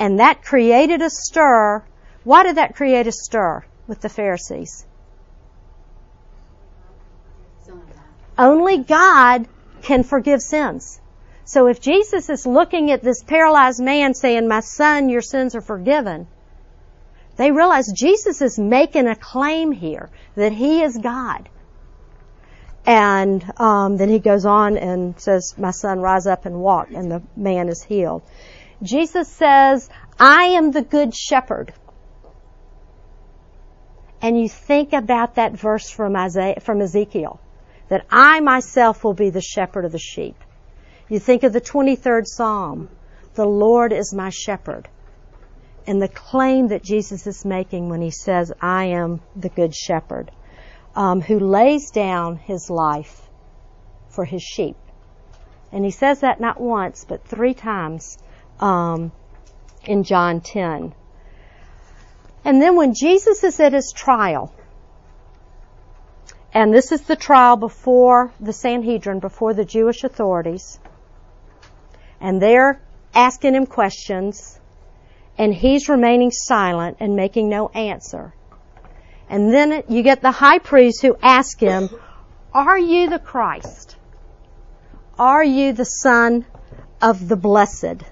And 0.00 0.18
that 0.18 0.42
created 0.42 1.02
a 1.02 1.10
stir. 1.10 1.84
Why 2.24 2.42
did 2.42 2.56
that 2.56 2.74
create 2.74 3.06
a 3.06 3.12
stir 3.12 3.64
with 3.86 4.00
the 4.00 4.08
Pharisees? 4.08 4.84
Only 8.38 8.78
God 8.78 9.48
can 9.82 10.04
forgive 10.04 10.40
sins. 10.40 11.00
So 11.44 11.66
if 11.66 11.80
Jesus 11.80 12.30
is 12.30 12.46
looking 12.46 12.90
at 12.90 13.02
this 13.02 13.22
paralyzed 13.22 13.82
man 13.82 14.14
saying, 14.14 14.46
my 14.46 14.60
son, 14.60 15.08
your 15.08 15.22
sins 15.22 15.56
are 15.56 15.60
forgiven, 15.60 16.28
they 17.36 17.50
realize 17.50 17.90
Jesus 17.92 18.40
is 18.42 18.58
making 18.58 19.08
a 19.08 19.16
claim 19.16 19.72
here 19.72 20.10
that 20.36 20.52
he 20.52 20.82
is 20.82 20.96
God. 20.96 21.48
And 22.86 23.44
um, 23.58 23.96
then 23.96 24.08
he 24.08 24.18
goes 24.18 24.44
on 24.44 24.76
and 24.76 25.18
says, 25.18 25.54
my 25.58 25.72
son, 25.72 26.00
rise 26.00 26.26
up 26.26 26.46
and 26.46 26.60
walk, 26.60 26.90
and 26.94 27.10
the 27.10 27.22
man 27.36 27.68
is 27.68 27.82
healed. 27.82 28.22
Jesus 28.82 29.28
says, 29.28 29.88
I 30.18 30.44
am 30.58 30.70
the 30.70 30.82
good 30.82 31.14
shepherd. 31.14 31.72
And 34.22 34.40
you 34.40 34.48
think 34.48 34.92
about 34.92 35.36
that 35.36 35.52
verse 35.52 35.90
from 35.90 36.16
Isaiah, 36.16 36.60
from 36.60 36.80
Ezekiel 36.80 37.40
that 37.88 38.06
I 38.10 38.40
myself 38.40 39.04
will 39.04 39.14
be 39.14 39.30
the 39.30 39.40
shepherd 39.40 39.84
of 39.84 39.92
the 39.92 39.98
sheep. 39.98 40.36
You 41.08 41.18
think 41.18 41.42
of 41.42 41.52
the 41.52 41.60
23rd 41.60 42.26
Psalm. 42.26 42.88
The 43.34 43.46
Lord 43.46 43.92
is 43.92 44.14
my 44.14 44.30
shepherd. 44.30 44.88
And 45.86 46.02
the 46.02 46.08
claim 46.08 46.68
that 46.68 46.82
Jesus 46.82 47.26
is 47.26 47.44
making 47.44 47.88
when 47.88 48.02
he 48.02 48.10
says, 48.10 48.52
I 48.60 48.86
am 48.86 49.20
the 49.34 49.48
good 49.48 49.74
shepherd, 49.74 50.30
um, 50.94 51.22
who 51.22 51.38
lays 51.38 51.90
down 51.90 52.36
his 52.36 52.68
life 52.68 53.22
for 54.10 54.26
his 54.26 54.42
sheep. 54.42 54.76
And 55.72 55.84
he 55.84 55.90
says 55.90 56.20
that 56.20 56.40
not 56.40 56.60
once, 56.60 57.06
but 57.08 57.24
three 57.24 57.54
times 57.54 58.18
um, 58.60 59.12
in 59.84 60.02
John 60.04 60.40
10. 60.40 60.94
And 62.44 62.62
then 62.62 62.76
when 62.76 62.92
Jesus 62.94 63.44
is 63.44 63.58
at 63.60 63.72
his 63.72 63.92
trial, 63.94 64.52
And 66.58 66.74
this 66.74 66.90
is 66.90 67.02
the 67.02 67.14
trial 67.14 67.54
before 67.56 68.32
the 68.40 68.52
Sanhedrin, 68.52 69.20
before 69.20 69.54
the 69.54 69.64
Jewish 69.64 70.02
authorities. 70.02 70.80
And 72.20 72.42
they're 72.42 72.80
asking 73.14 73.54
him 73.54 73.64
questions, 73.64 74.58
and 75.38 75.54
he's 75.54 75.88
remaining 75.88 76.32
silent 76.32 76.96
and 76.98 77.14
making 77.14 77.48
no 77.48 77.68
answer. 77.68 78.34
And 79.28 79.54
then 79.54 79.84
you 79.88 80.02
get 80.02 80.20
the 80.20 80.32
high 80.32 80.58
priest 80.58 81.00
who 81.00 81.16
asks 81.22 81.60
him, 81.60 81.90
Are 82.52 82.76
you 82.76 83.08
the 83.08 83.20
Christ? 83.20 83.94
Are 85.16 85.44
you 85.44 85.72
the 85.72 85.84
Son 85.84 86.44
of 87.00 87.28
the 87.28 87.36
Blessed? 87.36 88.02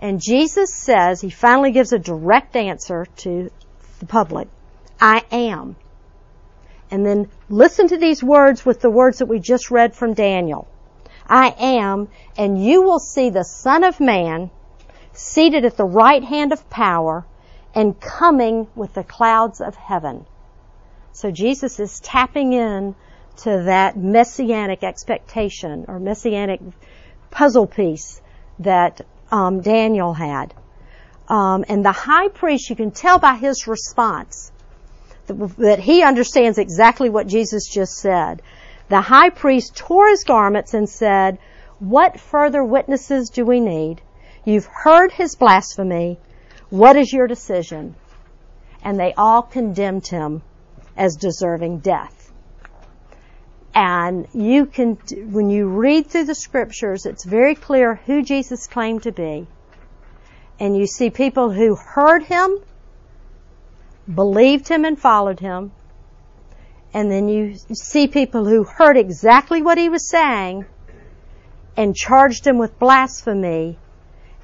And 0.00 0.20
Jesus 0.20 0.74
says, 0.74 1.20
he 1.20 1.30
finally 1.30 1.70
gives 1.70 1.92
a 1.92 1.98
direct 2.00 2.56
answer 2.56 3.06
to 3.18 3.52
the 4.00 4.06
public. 4.06 4.48
I 5.00 5.22
am. 5.30 5.76
And 6.92 7.06
then 7.06 7.30
listen 7.48 7.88
to 7.88 7.96
these 7.96 8.22
words 8.22 8.66
with 8.66 8.82
the 8.82 8.90
words 8.90 9.18
that 9.18 9.26
we 9.26 9.40
just 9.40 9.70
read 9.70 9.94
from 9.94 10.12
Daniel. 10.12 10.68
I 11.26 11.54
am, 11.58 12.08
and 12.36 12.62
you 12.62 12.82
will 12.82 12.98
see 12.98 13.30
the 13.30 13.44
Son 13.44 13.82
of 13.82 13.98
Man 13.98 14.50
seated 15.14 15.64
at 15.64 15.78
the 15.78 15.86
right 15.86 16.22
hand 16.22 16.52
of 16.52 16.68
power 16.68 17.24
and 17.74 17.98
coming 17.98 18.68
with 18.74 18.92
the 18.92 19.04
clouds 19.04 19.62
of 19.62 19.74
heaven. 19.74 20.26
So 21.12 21.30
Jesus 21.30 21.80
is 21.80 21.98
tapping 22.00 22.52
in 22.52 22.94
to 23.38 23.62
that 23.64 23.96
messianic 23.96 24.84
expectation 24.84 25.86
or 25.88 25.98
messianic 25.98 26.60
puzzle 27.30 27.66
piece 27.66 28.20
that 28.58 29.00
um, 29.30 29.62
Daniel 29.62 30.12
had. 30.12 30.52
Um, 31.26 31.64
and 31.70 31.82
the 31.82 31.92
high 31.92 32.28
priest, 32.28 32.68
you 32.68 32.76
can 32.76 32.90
tell 32.90 33.18
by 33.18 33.36
his 33.36 33.66
response 33.66 34.51
that, 35.32 35.78
he 35.80 36.02
understands 36.02 36.58
exactly 36.58 37.10
what 37.10 37.26
Jesus 37.26 37.68
just 37.68 37.94
said. 37.94 38.42
The 38.88 39.00
high 39.00 39.30
priest 39.30 39.76
tore 39.76 40.08
his 40.08 40.24
garments 40.24 40.74
and 40.74 40.88
said, 40.88 41.38
What 41.78 42.20
further 42.20 42.64
witnesses 42.64 43.30
do 43.30 43.44
we 43.44 43.60
need? 43.60 44.02
You've 44.44 44.66
heard 44.66 45.12
his 45.12 45.34
blasphemy. 45.36 46.18
What 46.70 46.96
is 46.96 47.12
your 47.12 47.26
decision? 47.26 47.94
And 48.82 48.98
they 48.98 49.14
all 49.14 49.42
condemned 49.42 50.06
him 50.08 50.42
as 50.96 51.16
deserving 51.16 51.78
death. 51.78 52.22
And 53.74 54.26
you 54.34 54.66
can, 54.66 54.96
when 55.30 55.48
you 55.48 55.68
read 55.68 56.08
through 56.08 56.24
the 56.24 56.34
scriptures, 56.34 57.06
it's 57.06 57.24
very 57.24 57.54
clear 57.54 57.94
who 57.94 58.22
Jesus 58.22 58.66
claimed 58.66 59.04
to 59.04 59.12
be. 59.12 59.46
And 60.60 60.76
you 60.76 60.86
see 60.86 61.10
people 61.10 61.50
who 61.50 61.74
heard 61.74 62.24
him, 62.24 62.58
believed 64.14 64.68
him 64.68 64.84
and 64.84 64.98
followed 64.98 65.40
him. 65.40 65.72
And 66.94 67.10
then 67.10 67.28
you 67.28 67.56
see 67.72 68.06
people 68.06 68.44
who 68.44 68.64
heard 68.64 68.96
exactly 68.96 69.62
what 69.62 69.78
he 69.78 69.88
was 69.88 70.08
saying 70.08 70.66
and 71.76 71.96
charged 71.96 72.46
him 72.46 72.58
with 72.58 72.78
blasphemy 72.78 73.78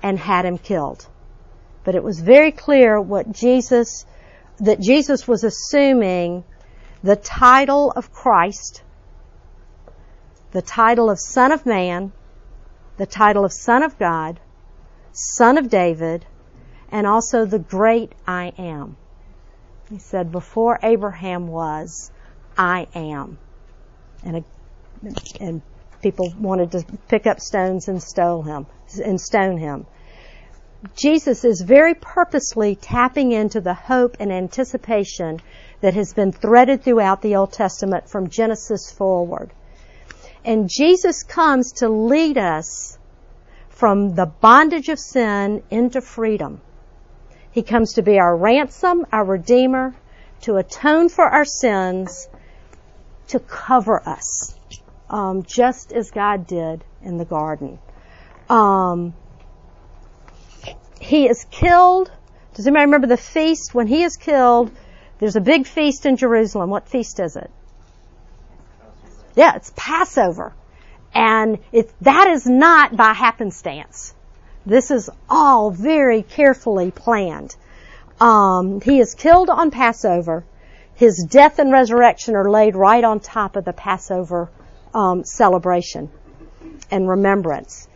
and 0.02 0.18
had 0.18 0.44
him 0.44 0.58
killed. 0.58 1.06
But 1.84 1.94
it 1.94 2.02
was 2.02 2.20
very 2.20 2.52
clear 2.52 3.00
what 3.00 3.32
Jesus, 3.32 4.06
that 4.58 4.80
Jesus 4.80 5.28
was 5.28 5.44
assuming 5.44 6.44
the 7.02 7.16
title 7.16 7.92
of 7.94 8.12
Christ 8.12 8.82
the 10.50 10.62
title 10.62 11.10
of 11.10 11.18
Son 11.18 11.52
of 11.52 11.66
Man, 11.66 12.12
the 12.96 13.06
title 13.06 13.44
of 13.44 13.52
Son 13.52 13.82
of 13.82 13.98
God, 13.98 14.40
Son 15.12 15.58
of 15.58 15.68
David, 15.68 16.24
and 16.90 17.06
also 17.06 17.44
the 17.44 17.58
great 17.58 18.12
I 18.26 18.52
am. 18.56 18.96
He 19.90 19.98
said, 19.98 20.30
before 20.30 20.78
Abraham 20.82 21.48
was, 21.48 22.10
I 22.56 22.88
am. 22.94 23.38
And, 24.22 24.44
and 25.40 25.62
people 26.02 26.32
wanted 26.38 26.72
to 26.72 26.84
pick 27.08 27.26
up 27.26 27.40
stones 27.40 27.88
and 27.88 28.02
stone 28.02 28.44
him, 28.44 28.66
and 29.02 29.20
stone 29.20 29.56
him. 29.56 29.86
Jesus 30.94 31.44
is 31.44 31.60
very 31.60 31.94
purposely 31.94 32.76
tapping 32.76 33.32
into 33.32 33.60
the 33.60 33.74
hope 33.74 34.16
and 34.20 34.30
anticipation 34.30 35.40
that 35.80 35.94
has 35.94 36.12
been 36.12 36.32
threaded 36.32 36.82
throughout 36.82 37.22
the 37.22 37.36
Old 37.36 37.52
Testament 37.52 38.08
from 38.08 38.28
Genesis 38.28 38.92
forward. 38.92 39.50
And 40.44 40.68
Jesus 40.68 41.22
comes 41.22 41.72
to 41.78 41.88
lead 41.88 42.38
us 42.38 42.98
from 43.70 44.14
the 44.14 44.26
bondage 44.26 44.88
of 44.88 44.98
sin 44.98 45.62
into 45.70 46.00
freedom. 46.00 46.60
He 47.50 47.62
comes 47.62 47.94
to 47.94 48.02
be 48.02 48.18
our 48.18 48.36
ransom, 48.36 49.06
our 49.12 49.24
redeemer, 49.24 49.94
to 50.42 50.56
atone 50.56 51.08
for 51.08 51.24
our 51.24 51.44
sins, 51.44 52.28
to 53.28 53.40
cover 53.40 54.06
us, 54.06 54.54
um, 55.10 55.42
just 55.42 55.92
as 55.92 56.10
God 56.10 56.46
did 56.46 56.84
in 57.02 57.18
the 57.18 57.24
garden. 57.24 57.78
Um, 58.48 59.14
he 61.00 61.28
is 61.28 61.44
killed. 61.50 62.10
Does 62.54 62.66
anybody 62.66 62.86
remember 62.86 63.06
the 63.06 63.16
feast? 63.16 63.74
When 63.74 63.86
he 63.86 64.02
is 64.02 64.16
killed, 64.16 64.70
there's 65.18 65.36
a 65.36 65.40
big 65.40 65.66
feast 65.66 66.06
in 66.06 66.16
Jerusalem. 66.16 66.70
What 66.70 66.88
feast 66.88 67.20
is 67.20 67.36
it? 67.36 67.50
Yeah, 69.36 69.56
it's 69.56 69.72
Passover. 69.76 70.52
And 71.14 71.58
it, 71.72 71.92
that 72.02 72.28
is 72.28 72.46
not 72.46 72.96
by 72.96 73.12
happenstance. 73.12 74.14
This 74.66 74.90
is 74.90 75.10
all 75.28 75.70
very 75.70 76.22
carefully 76.22 76.90
planned. 76.90 77.56
Um, 78.20 78.80
he 78.80 79.00
is 79.00 79.14
killed 79.14 79.50
on 79.50 79.70
Passover. 79.70 80.44
His 80.94 81.24
death 81.30 81.58
and 81.58 81.72
resurrection 81.72 82.34
are 82.34 82.50
laid 82.50 82.74
right 82.74 83.04
on 83.04 83.20
top 83.20 83.56
of 83.56 83.64
the 83.64 83.72
Passover 83.72 84.50
um, 84.92 85.24
celebration 85.24 86.10
and 86.90 87.08
remembrance. 87.08 87.88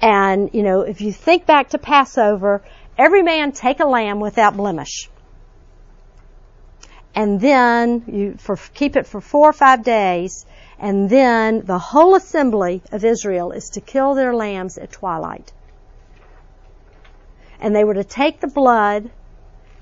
And 0.00 0.50
you 0.52 0.62
know, 0.62 0.82
if 0.82 1.00
you 1.00 1.12
think 1.12 1.46
back 1.46 1.70
to 1.70 1.78
Passover, 1.78 2.62
every 2.96 3.22
man 3.22 3.52
take 3.52 3.80
a 3.80 3.86
lamb 3.86 4.20
without 4.20 4.56
blemish, 4.56 5.08
and 7.14 7.40
then 7.40 8.04
you 8.06 8.34
for, 8.38 8.56
keep 8.74 8.96
it 8.96 9.06
for 9.06 9.20
four 9.20 9.48
or 9.48 9.52
five 9.52 9.82
days, 9.82 10.46
and 10.78 11.10
then 11.10 11.64
the 11.64 11.78
whole 11.78 12.14
assembly 12.14 12.82
of 12.92 13.04
Israel 13.04 13.52
is 13.52 13.70
to 13.70 13.80
kill 13.80 14.14
their 14.14 14.34
lambs 14.34 14.78
at 14.78 14.92
twilight. 14.92 15.52
And 17.60 17.74
they 17.74 17.84
were 17.84 17.94
to 17.94 18.04
take 18.04 18.40
the 18.40 18.46
blood 18.46 19.10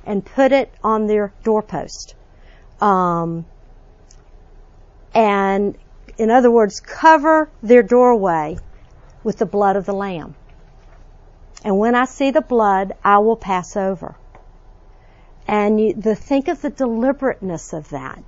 and 0.04 0.24
put 0.24 0.52
it 0.52 0.72
on 0.82 1.06
their 1.06 1.32
doorpost. 1.42 2.14
Um, 2.80 3.44
and 5.14 5.76
in 6.18 6.30
other 6.30 6.50
words, 6.50 6.80
cover 6.80 7.50
their 7.62 7.82
doorway 7.82 8.58
with 9.24 9.38
the 9.38 9.46
blood 9.46 9.76
of 9.76 9.86
the 9.86 9.92
lamb. 9.92 10.34
And 11.64 11.78
when 11.78 11.94
I 11.94 12.04
see 12.04 12.30
the 12.30 12.40
blood, 12.40 12.92
I 13.02 13.18
will 13.18 13.36
pass 13.36 13.76
over. 13.76 14.14
And 15.48 15.80
you, 15.80 15.94
the, 15.94 16.14
think 16.14 16.48
of 16.48 16.60
the 16.62 16.70
deliberateness 16.70 17.72
of 17.72 17.88
that. 17.90 18.22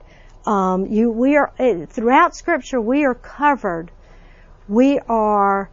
Um, 0.46 0.86
you, 0.86 1.10
we 1.10 1.36
are 1.36 1.52
eh, 1.58 1.86
throughout 1.86 2.34
Scripture. 2.34 2.80
We 2.80 3.04
are 3.04 3.14
covered. 3.14 3.90
We 4.66 4.98
are 4.98 5.70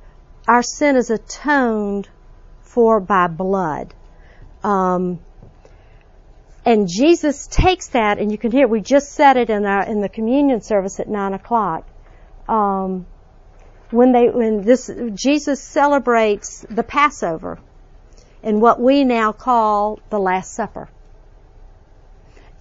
our 0.48 0.62
sin 0.62 0.96
is 0.96 1.10
atoned 1.10 2.08
for 2.76 3.00
by 3.00 3.28
blood. 3.28 3.94
Um, 4.64 5.20
and 6.66 6.88
Jesus 6.88 7.48
takes 7.48 7.90
that, 7.90 8.20
and 8.20 8.32
you 8.32 8.38
can 8.38 8.52
hear. 8.52 8.68
We 8.68 8.82
just 8.82 9.14
said 9.14 9.38
it 9.38 9.50
in 9.50 9.66
our 9.66 9.84
in 9.84 10.02
the 10.02 10.10
communion 10.10 10.62
service 10.62 11.00
at 11.00 11.08
nine 11.08 11.34
o'clock. 11.34 11.88
Um, 12.50 13.06
when 13.92 14.12
they 14.12 14.30
when 14.30 14.64
this 14.64 14.92
Jesus 15.14 15.64
celebrates 15.64 16.66
the 16.70 16.84
Passover, 16.84 17.60
in 18.44 18.60
what 18.60 18.80
we 18.80 19.04
now 19.04 19.32
call 19.32 20.00
the 20.10 20.20
Last 20.20 20.54
Supper. 20.54 20.90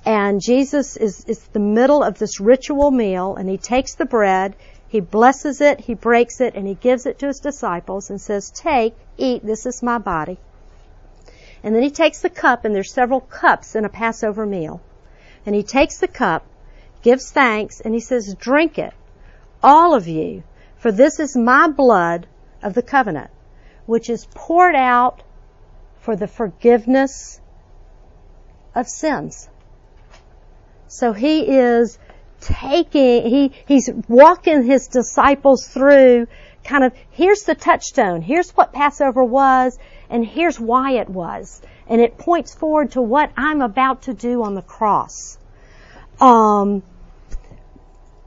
And 0.07 0.41
Jesus 0.41 0.97
is, 0.97 1.25
is 1.27 1.39
the 1.53 1.61
middle 1.61 2.03
of 2.03 2.19
this 2.19 2.41
ritual 2.41 2.91
meal 2.91 3.37
and 3.37 3.49
he 3.49 3.57
takes 3.57 3.95
the 3.95 4.05
bread, 4.05 4.55
he 4.95 5.01
blesses 5.01 5.61
it, 5.61 5.81
he 5.81 5.95
breaks 5.95 6.41
it, 6.41 6.55
and 6.55 6.69
he 6.69 6.75
gives 6.75 7.05
it 7.05 7.19
to 7.19 7.27
his 7.27 7.41
disciples 7.41 8.11
and 8.11 8.21
says, 8.21 8.53
take, 8.53 8.95
eat, 9.17 9.45
this 9.45 9.67
is 9.67 9.83
my 9.83 9.99
body. 9.99 10.39
And 11.65 11.75
then 11.75 11.83
he 11.83 11.91
takes 11.91 12.21
the 12.21 12.31
cup, 12.31 12.65
and 12.65 12.73
there's 12.73 12.93
several 12.93 13.21
cups 13.21 13.75
in 13.75 13.85
a 13.85 13.89
Passover 13.89 14.47
meal. 14.47 14.81
And 15.45 15.53
he 15.53 15.65
takes 15.65 15.99
the 15.99 16.07
cup, 16.07 16.47
gives 17.03 17.33
thanks, 17.33 17.81
and 17.81 17.93
he 17.93 17.99
says, 17.99 18.37
drink 18.39 18.79
it, 18.79 18.95
all 19.65 19.95
of 19.95 20.07
you, 20.07 20.45
for 20.77 20.93
this 20.93 21.19
is 21.19 21.37
my 21.37 21.67
blood 21.67 22.29
of 22.63 22.75
the 22.75 22.83
covenant, 22.83 23.33
which 23.87 24.09
is 24.09 24.29
poured 24.33 24.77
out 24.77 25.25
for 26.03 26.15
the 26.15 26.29
forgiveness 26.29 27.41
of 28.77 28.87
sins. 28.87 29.49
So 30.87 31.13
he 31.13 31.41
is 31.49 31.99
taking, 32.45 33.29
he, 33.29 33.53
he's 33.67 33.91
walking 34.09 34.63
his 34.63 34.89
disciples 34.89 35.67
through 35.67 36.27
kind 36.65 36.85
of, 36.85 36.93
here's 37.11 37.43
the 37.43 37.55
touchstone, 37.55 38.23
here's 38.23 38.51
what 38.53 38.73
Passover 38.73 39.23
was, 39.23 39.79
and 40.09 40.25
here's 40.25 40.59
why 40.59 40.93
it 40.93 41.09
was. 41.09 41.61
And 41.89 42.01
it 42.01 42.17
points 42.17 42.55
forward 42.55 42.93
to 42.93 43.03
what 43.03 43.31
I'm 43.37 43.61
about 43.61 44.03
to 44.03 44.15
do 44.15 44.43
on 44.43 44.55
the 44.55 44.63
cross. 44.63 45.39
Um, 46.21 46.83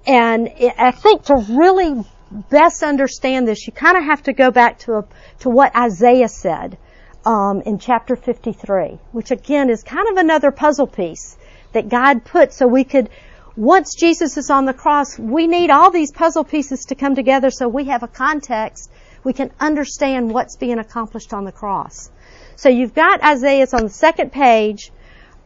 and 0.06 0.50
I 0.78 0.92
think 0.92 1.24
to 1.26 1.36
really 1.36 2.04
best 2.32 2.84
understand 2.84 3.48
this, 3.48 3.68
you 3.68 3.74
kind 3.74 3.98
of 3.98 4.04
have 4.04 4.24
to 4.24 4.34
go 4.34 4.52
back 4.52 4.80
to 4.80 4.98
a, 4.98 5.06
to 5.40 5.50
what 5.50 5.76
Isaiah 5.76 6.30
said 6.30 6.78
um, 7.26 7.62
in 7.62 7.80
chapter 7.80 8.16
53, 8.16 9.00
which 9.12 9.32
again 9.32 9.70
is 9.70 9.84
kind 9.84 10.08
of 10.10 10.18
another 10.18 10.52
puzzle 10.52 10.88
piece 10.88 11.38
that 11.74 11.90
God 11.90 12.24
put 12.24 12.54
so 12.54 12.68
we 12.68 12.84
could. 12.84 13.10
Once 13.58 13.96
Jesus 13.96 14.38
is 14.38 14.50
on 14.52 14.66
the 14.66 14.74
cross, 14.74 15.18
we 15.18 15.48
need 15.48 15.72
all 15.72 15.90
these 15.92 16.12
puzzle 16.12 16.44
pieces 16.44 16.86
to 16.86 16.96
come 16.96 17.16
together 17.16 17.50
so 17.50 17.68
we 17.68 17.86
have 17.86 18.04
a 18.04 18.08
context. 18.08 18.90
We 19.24 19.34
can 19.34 19.52
understand 19.60 20.32
what's 20.32 20.56
being 20.56 20.78
accomplished 20.78 21.34
on 21.34 21.44
the 21.44 21.52
cross. 21.52 22.12
So 22.56 22.70
you've 22.70 22.94
got 22.94 23.24
Isaiah. 23.24 23.64
It's 23.64 23.74
on 23.74 23.84
the 23.84 23.90
second 23.90 24.32
page 24.32 24.92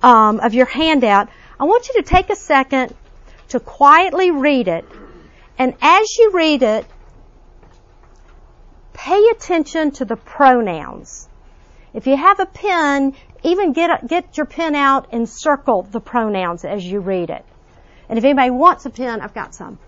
um, 0.03 0.41
of 0.41 0.53
your 0.53 0.65
handout. 0.65 1.29
I 1.57 1.63
want 1.63 1.87
you 1.87 2.01
to 2.01 2.07
take 2.07 2.29
a 2.29 2.35
second 2.35 2.93
to 3.49 3.61
quietly 3.61 4.29
read 4.29 4.67
it 4.67 4.85
and 5.61 5.75
as 5.79 6.17
you 6.17 6.31
read 6.31 6.63
it, 6.63 6.87
pay 8.93 9.27
attention 9.29 9.91
to 9.91 10.05
the 10.05 10.15
pronouns. 10.15 11.29
If 11.93 12.07
you 12.07 12.17
have 12.17 12.39
a 12.39 12.47
pen, 12.47 13.13
even 13.43 13.71
get, 13.71 14.07
get 14.07 14.37
your 14.37 14.47
pen 14.47 14.73
out 14.73 15.09
and 15.11 15.29
circle 15.29 15.83
the 15.83 15.99
pronouns 15.99 16.65
as 16.65 16.83
you 16.83 16.99
read 16.99 17.29
it. 17.29 17.45
And 18.11 18.17
if 18.17 18.25
anybody 18.25 18.49
wants 18.49 18.85
a 18.85 18.89
pen, 18.89 19.21
I've 19.21 19.33
got 19.33 19.55
some. 19.55 19.79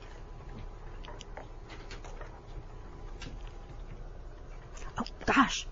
Oh 4.98 5.04
gosh. 5.26 5.68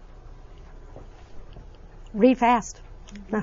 Read 2.14 2.38
fast. 2.38 2.82
All 3.34 3.42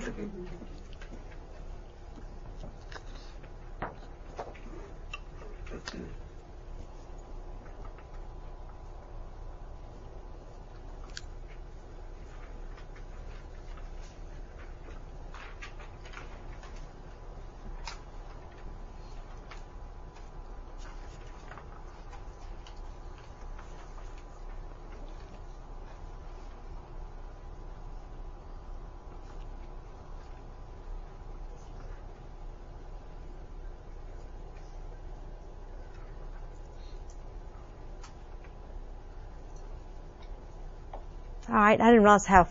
right, 41.68 41.80
I 41.80 41.86
didn't 41.90 42.02
realize 42.02 42.26
how 42.26 42.48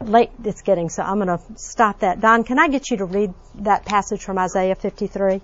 late 0.00 0.30
it's 0.44 0.62
getting, 0.62 0.88
so 0.88 1.02
I'm 1.02 1.16
going 1.16 1.28
to 1.28 1.40
stop 1.56 2.00
that. 2.00 2.20
Don, 2.20 2.44
can 2.44 2.58
I 2.58 2.68
get 2.68 2.90
you 2.90 2.98
to 2.98 3.04
read 3.04 3.34
that 3.56 3.84
passage 3.84 4.22
from 4.22 4.38
Isaiah 4.38 4.74
53? 4.74 5.40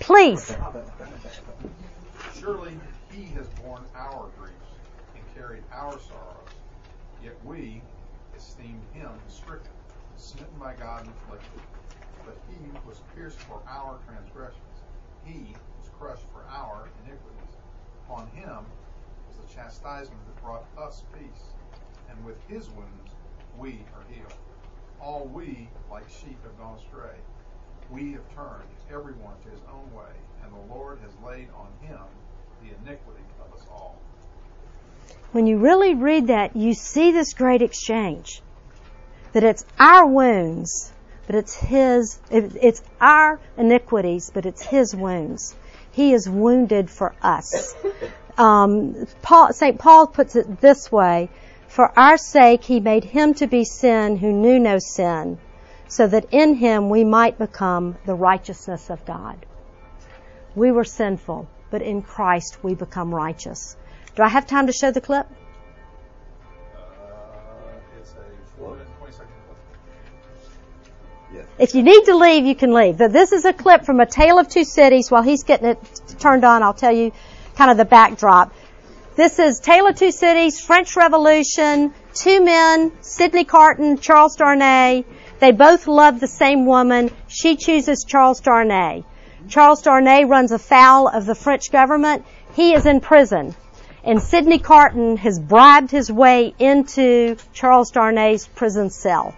Please. 0.00 0.56
Surely 2.38 2.72
he 3.10 3.24
has 3.36 3.46
borne 3.62 3.84
our 3.94 4.28
griefs 4.38 4.54
and 5.14 5.34
carried 5.34 5.62
our 5.72 5.92
sorrows, 5.92 6.52
yet 7.22 7.36
we 7.44 7.80
esteemed 8.36 8.82
him 8.92 9.10
stricken, 9.28 9.72
smitten 10.16 10.58
by 10.58 10.74
God 10.74 11.02
and 11.02 11.12
afflicted. 11.24 11.60
But 12.26 12.36
he 12.50 12.56
was 12.86 13.00
pierced 13.14 13.38
for 13.38 13.60
our 13.68 13.98
transgressions, 14.06 14.58
he 15.24 15.54
was 15.80 15.90
crushed 15.98 16.26
for 16.32 16.42
our 16.50 16.88
iniquities. 17.04 17.56
Upon 18.06 18.26
him 18.34 18.66
chastisement 19.54 20.20
that 20.26 20.42
brought 20.42 20.64
us 20.78 21.02
peace, 21.12 21.44
and 22.10 22.24
with 22.24 22.36
his 22.48 22.68
wounds 22.70 23.10
we 23.58 23.84
are 23.94 24.04
healed. 24.12 24.34
All 25.00 25.30
we, 25.32 25.68
like 25.90 26.08
sheep, 26.08 26.38
have 26.42 26.58
gone 26.58 26.78
astray. 26.78 27.16
We 27.90 28.12
have 28.12 28.34
turned 28.34 28.68
everyone 28.90 29.34
to 29.44 29.50
his 29.50 29.60
own 29.70 29.92
way, 29.94 30.12
and 30.42 30.52
the 30.52 30.74
Lord 30.74 30.98
has 31.00 31.12
laid 31.24 31.48
on 31.56 31.68
him 31.86 32.00
the 32.62 32.70
iniquity 32.82 33.24
of 33.40 33.52
us 33.52 33.66
all. 33.70 34.00
When 35.32 35.46
you 35.46 35.58
really 35.58 35.94
read 35.94 36.28
that, 36.28 36.56
you 36.56 36.74
see 36.74 37.12
this 37.12 37.34
great 37.34 37.60
exchange. 37.60 38.40
That 39.32 39.44
it's 39.44 39.64
our 39.78 40.06
wounds, 40.06 40.92
but 41.26 41.36
it's 41.36 41.54
his, 41.54 42.18
it's 42.30 42.82
our 43.00 43.40
iniquities, 43.56 44.30
but 44.32 44.46
it's 44.46 44.62
his 44.62 44.94
wounds. 44.94 45.54
He 45.92 46.12
is 46.12 46.28
wounded 46.28 46.90
for 46.90 47.14
us. 47.20 47.74
Um, 48.36 49.06
Paul, 49.22 49.52
St. 49.52 49.78
Paul 49.78 50.06
puts 50.08 50.34
it 50.36 50.60
this 50.60 50.90
way, 50.90 51.30
for 51.68 51.96
our 51.98 52.16
sake 52.16 52.64
he 52.64 52.80
made 52.80 53.04
him 53.04 53.34
to 53.34 53.46
be 53.46 53.64
sin 53.64 54.16
who 54.16 54.32
knew 54.32 54.58
no 54.58 54.78
sin, 54.78 55.38
so 55.88 56.06
that 56.06 56.26
in 56.32 56.54
him 56.54 56.88
we 56.88 57.04
might 57.04 57.38
become 57.38 57.96
the 58.06 58.14
righteousness 58.14 58.90
of 58.90 59.04
God. 59.04 59.46
We 60.54 60.72
were 60.72 60.84
sinful, 60.84 61.48
but 61.70 61.82
in 61.82 62.02
Christ 62.02 62.58
we 62.62 62.74
become 62.74 63.14
righteous. 63.14 63.76
Do 64.16 64.22
I 64.22 64.28
have 64.28 64.46
time 64.46 64.66
to 64.66 64.72
show 64.72 64.90
the 64.90 65.00
clip? 65.00 65.26
If 71.58 71.74
you 71.74 71.82
need 71.82 72.04
to 72.06 72.16
leave, 72.16 72.46
you 72.46 72.54
can 72.54 72.72
leave. 72.74 72.98
This 72.98 73.32
is 73.32 73.44
a 73.44 73.52
clip 73.52 73.84
from 73.84 74.00
A 74.00 74.06
Tale 74.06 74.38
of 74.38 74.48
Two 74.48 74.64
Cities. 74.64 75.10
While 75.10 75.22
he's 75.22 75.44
getting 75.44 75.68
it 75.68 75.78
turned 76.18 76.44
on, 76.44 76.62
I'll 76.62 76.74
tell 76.74 76.92
you 76.92 77.12
kind 77.56 77.70
of 77.70 77.76
the 77.76 77.84
backdrop. 77.84 78.52
This 79.16 79.38
is 79.38 79.60
Tale 79.60 79.86
of 79.86 79.96
Two 79.96 80.10
Cities, 80.10 80.60
French 80.60 80.96
Revolution, 80.96 81.94
two 82.14 82.44
men, 82.44 82.90
Sidney 83.00 83.44
Carton, 83.44 83.98
Charles 83.98 84.34
Darnay. 84.36 85.04
They 85.38 85.52
both 85.52 85.86
love 85.86 86.20
the 86.20 86.26
same 86.26 86.66
woman. 86.66 87.10
She 87.28 87.56
chooses 87.56 88.04
Charles 88.04 88.40
Darnay. 88.40 89.04
Charles 89.48 89.82
Darnay 89.82 90.24
runs 90.24 90.52
afoul 90.52 91.08
of 91.08 91.26
the 91.26 91.34
French 91.34 91.70
government. 91.70 92.24
He 92.54 92.74
is 92.74 92.86
in 92.86 93.00
prison. 93.00 93.54
And 94.02 94.20
Sidney 94.20 94.58
Carton 94.58 95.16
has 95.18 95.38
bribed 95.38 95.90
his 95.90 96.10
way 96.10 96.54
into 96.58 97.36
Charles 97.52 97.90
Darnay's 97.90 98.46
prison 98.48 98.90
cell. 98.90 99.34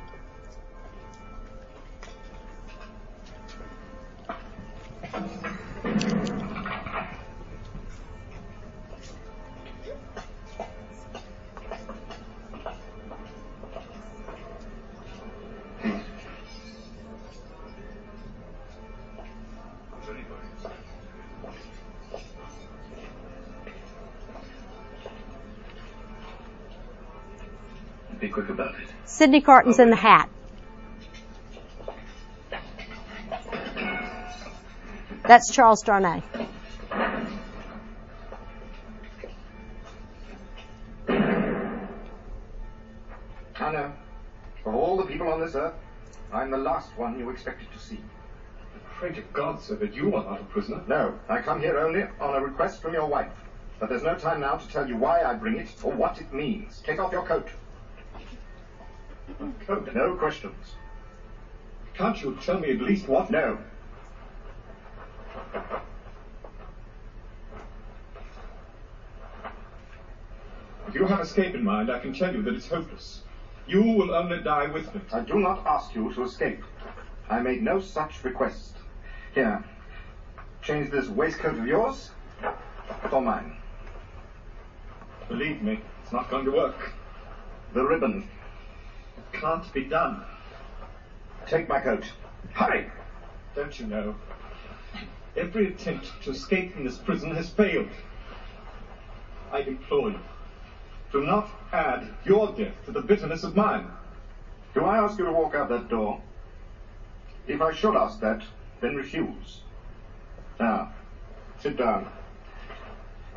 About 29.16 29.24
it. 29.24 29.30
Sidney 29.30 29.40
Carton's 29.40 29.78
in 29.78 29.90
the 29.90 29.96
hat. 29.96 30.28
That's 35.26 35.50
Charles 35.52 35.82
Darnay. 35.82 36.22
Anna, 43.58 43.92
of 44.64 44.74
all 44.74 44.96
the 44.96 45.04
people 45.04 45.28
on 45.28 45.40
this 45.40 45.56
earth, 45.56 45.74
I'm 46.32 46.50
the 46.50 46.58
last 46.58 46.90
one 46.96 47.18
you 47.18 47.30
expected 47.30 47.66
to 47.72 47.78
see. 47.78 47.98
I 48.74 48.78
pray 48.94 49.12
to 49.12 49.22
God, 49.32 49.60
sir, 49.60 49.74
that 49.76 49.94
you 49.94 50.14
are 50.14 50.24
not 50.24 50.40
a 50.40 50.44
prisoner. 50.44 50.82
No, 50.86 51.18
I 51.28 51.40
come 51.42 51.60
here 51.60 51.78
only 51.78 52.04
on 52.20 52.36
a 52.36 52.40
request 52.40 52.80
from 52.80 52.92
your 52.92 53.06
wife. 53.06 53.32
But 53.80 53.88
there's 53.88 54.04
no 54.04 54.14
time 54.14 54.40
now 54.40 54.56
to 54.56 54.68
tell 54.68 54.88
you 54.88 54.96
why 54.96 55.22
I 55.22 55.34
bring 55.34 55.56
it 55.56 55.68
or 55.82 55.92
what 55.92 56.20
it 56.20 56.32
means. 56.32 56.80
Take 56.84 57.00
off 57.00 57.12
your 57.12 57.26
coat. 57.26 57.48
Coat? 59.66 59.94
No 59.94 60.14
questions. 60.16 60.74
Can't 61.94 62.20
you 62.22 62.36
tell 62.42 62.58
me 62.58 62.70
at 62.70 62.80
least 62.80 63.08
what? 63.08 63.30
No. 63.30 63.58
If 70.88 70.94
you 70.94 71.06
have 71.06 71.20
escape 71.20 71.54
in 71.54 71.64
mind, 71.64 71.90
I 71.90 71.98
can 71.98 72.12
tell 72.12 72.32
you 72.32 72.42
that 72.42 72.54
it's 72.54 72.68
hopeless. 72.68 73.22
You 73.66 73.82
will 73.82 74.14
only 74.14 74.38
die 74.42 74.66
with 74.66 74.94
me. 74.94 75.00
I 75.12 75.20
do 75.20 75.40
not 75.40 75.66
ask 75.66 75.94
you 75.94 76.12
to 76.12 76.22
escape. 76.22 76.62
I 77.28 77.40
made 77.40 77.62
no 77.62 77.80
such 77.80 78.22
request. 78.22 78.76
Here, 79.34 79.64
change 80.62 80.90
this 80.90 81.08
waistcoat 81.08 81.58
of 81.58 81.66
yours 81.66 82.10
for 83.10 83.20
mine. 83.20 83.56
Believe 85.28 85.60
me, 85.60 85.80
it's 86.02 86.12
not 86.12 86.30
going 86.30 86.44
to 86.44 86.52
work. 86.52 86.92
The 87.72 87.82
ribbon. 87.82 88.28
It 89.36 89.40
can't 89.40 89.72
be 89.74 89.84
done. 89.84 90.24
Take 91.46 91.68
my 91.68 91.78
coat. 91.78 92.10
Hurry! 92.54 92.90
Don't 93.54 93.78
you 93.78 93.86
know? 93.86 94.14
Every 95.36 95.66
attempt 95.66 96.10
to 96.22 96.30
escape 96.30 96.72
from 96.72 96.84
this 96.84 96.96
prison 96.96 97.34
has 97.34 97.50
failed. 97.50 97.90
I 99.52 99.58
implore 99.58 100.12
you, 100.12 100.18
do 101.12 101.22
not 101.22 101.50
add 101.70 102.06
your 102.24 102.50
death 102.52 102.72
to 102.86 102.92
the 102.92 103.02
bitterness 103.02 103.44
of 103.44 103.54
mine. 103.54 103.90
Do 104.72 104.86
I 104.86 104.96
ask 104.96 105.18
you 105.18 105.26
to 105.26 105.32
walk 105.32 105.54
out 105.54 105.68
that 105.68 105.90
door? 105.90 106.22
If 107.46 107.60
I 107.60 107.74
should 107.74 107.94
ask 107.94 108.18
that, 108.20 108.42
then 108.80 108.96
refuse. 108.96 109.60
Now, 110.58 110.94
sit 111.60 111.76
down. 111.76 112.08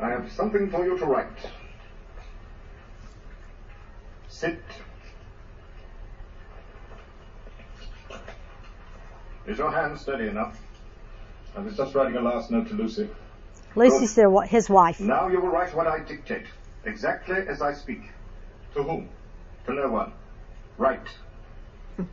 I 0.00 0.08
have 0.08 0.32
something 0.32 0.70
for 0.70 0.82
you 0.82 0.96
to 0.96 1.04
write. 1.04 1.50
Sit. 4.28 4.62
Is 9.50 9.58
your 9.58 9.72
hand 9.72 9.98
steady 9.98 10.28
enough? 10.28 10.56
I 11.56 11.60
was 11.60 11.76
just 11.76 11.92
writing 11.96 12.14
a 12.14 12.20
last 12.20 12.52
note 12.52 12.68
to 12.68 12.74
Lucy. 12.74 13.08
Lucy's 13.74 14.14
their, 14.14 14.30
wa- 14.30 14.42
his 14.42 14.70
wife. 14.70 15.00
Now 15.00 15.26
you 15.26 15.40
will 15.40 15.48
write 15.48 15.74
what 15.74 15.88
I 15.88 15.98
dictate, 16.04 16.46
exactly 16.84 17.34
as 17.48 17.60
I 17.60 17.72
speak. 17.72 18.02
To 18.74 18.84
whom? 18.84 19.08
To 19.66 19.74
no 19.74 19.90
one. 19.90 20.12
Write. 20.78 21.08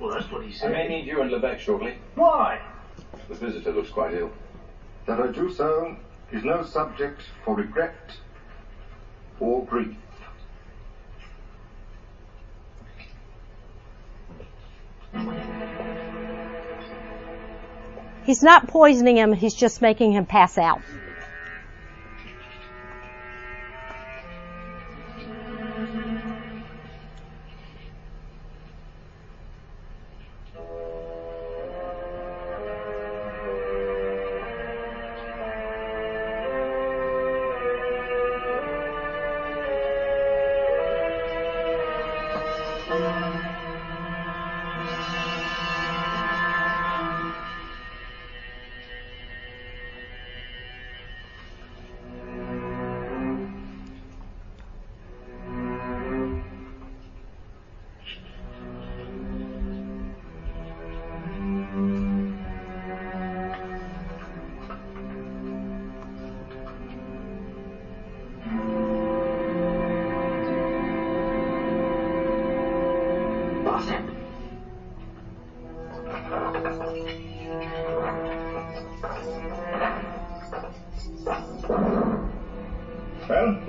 Well, 0.00 0.10
that's 0.18 0.32
what 0.32 0.44
he 0.44 0.50
said. 0.50 0.72
I 0.72 0.74
said. 0.74 0.88
may 0.88 0.96
need 0.96 1.06
you 1.06 1.20
and 1.22 1.30
Lebec 1.30 1.60
shortly. 1.60 1.94
Why? 2.16 2.60
The 3.28 3.36
visitor 3.36 3.70
looks 3.70 3.90
quite 3.90 4.12
ill. 4.14 4.32
That 5.06 5.20
I 5.20 5.28
do 5.30 5.52
so 5.52 5.96
is 6.32 6.42
no 6.42 6.64
subject 6.64 7.22
for 7.44 7.54
regret 7.54 7.94
or 9.38 9.64
grief. 9.64 9.96
He's 18.24 18.42
not 18.42 18.68
poisoning 18.68 19.16
him, 19.16 19.32
he's 19.32 19.54
just 19.54 19.82
making 19.82 20.12
him 20.12 20.26
pass 20.26 20.58
out. 20.58 20.82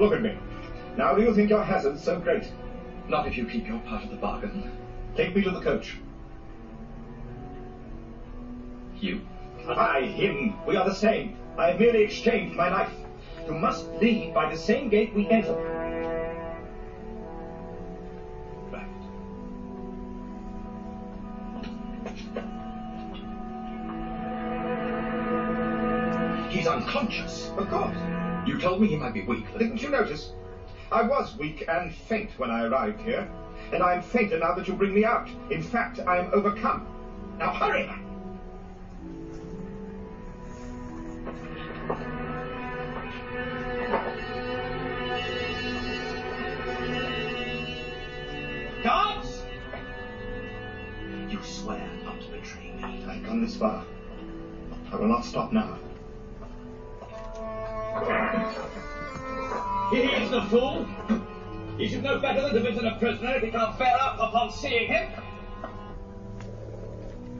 Look 0.04 0.14
at 0.14 0.22
me. 0.22 0.38
Now, 0.98 1.16
do 1.16 1.22
you 1.22 1.34
think 1.34 1.50
your 1.50 1.64
hazard's 1.64 2.04
so 2.04 2.20
great? 2.20 2.52
Not 3.08 3.26
if 3.26 3.38
you 3.38 3.46
keep 3.46 3.68
your 3.68 3.80
part 3.80 4.04
of 4.04 4.10
the 4.10 4.18
bargain. 4.18 4.70
Take 5.16 5.34
me 5.36 5.42
to 5.44 5.52
the 5.52 5.62
coach. 5.62 5.98
You. 9.00 9.22
I, 9.68 10.02
him, 10.02 10.56
we 10.68 10.76
are 10.76 10.86
the 10.86 10.94
same. 10.94 11.38
I 11.58 11.70
have 11.70 11.80
merely 11.80 12.04
exchanged 12.04 12.56
my 12.56 12.70
life. 12.70 12.92
You 13.46 13.54
must 13.54 13.90
leave 14.02 14.34
by 14.34 14.50
the 14.50 14.58
same 14.58 14.90
gate 14.90 15.14
we 15.14 15.28
entered. 15.30 15.56
Right. 18.72 18.88
He's 26.50 26.68
unconscious. 26.68 27.52
Of 27.58 27.70
course. 27.70 28.13
You 28.46 28.60
told 28.60 28.82
me 28.82 28.88
he 28.88 28.98
might 28.98 29.14
be 29.14 29.22
weak. 29.22 29.46
Didn't 29.58 29.82
you 29.82 29.90
notice? 29.90 30.34
I 30.92 31.02
was 31.02 31.36
weak 31.38 31.64
and 31.70 31.94
faint 31.94 32.32
when 32.38 32.52
I 32.52 32.66
arrived 32.66 33.02
here, 33.02 33.30
and 33.72 33.82
I 33.82 33.94
am 33.94 34.02
fainter 34.02 34.38
now 34.38 34.54
that 34.54 34.68
you 34.68 34.74
bring 34.74 34.94
me 34.94 35.06
out. 35.06 35.30
In 35.50 35.64
fact, 35.64 36.00
I 36.06 36.18
am 36.18 36.30
overcome. 36.34 36.86
Now 37.40 37.54
hurry! 37.54 37.90
Guards! 48.84 49.44
You 51.30 51.42
swear 51.42 51.90
not 52.04 52.22
to 52.22 52.28
betray 52.28 52.74
me. 52.74 53.06
I've 53.06 53.42
this 53.42 53.56
far. 53.56 53.86
I 54.92 54.96
will 54.98 55.08
not 55.08 55.24
stop 55.24 55.54
now. 55.54 55.80
He 59.94 60.02
is 60.02 60.32
the 60.32 60.42
fool. 60.44 60.88
He 61.78 61.88
should 61.88 62.04
know 62.04 62.20
better 62.20 62.42
than 62.42 62.54
to 62.54 62.60
visit 62.62 62.84
a 62.84 62.96
prisoner 62.98 63.36
if 63.36 63.44
he 63.44 63.52
can't 63.52 63.78
bear 63.78 63.96
up 64.02 64.18
upon 64.20 64.52
seeing 64.52 64.88
him. 64.88 65.08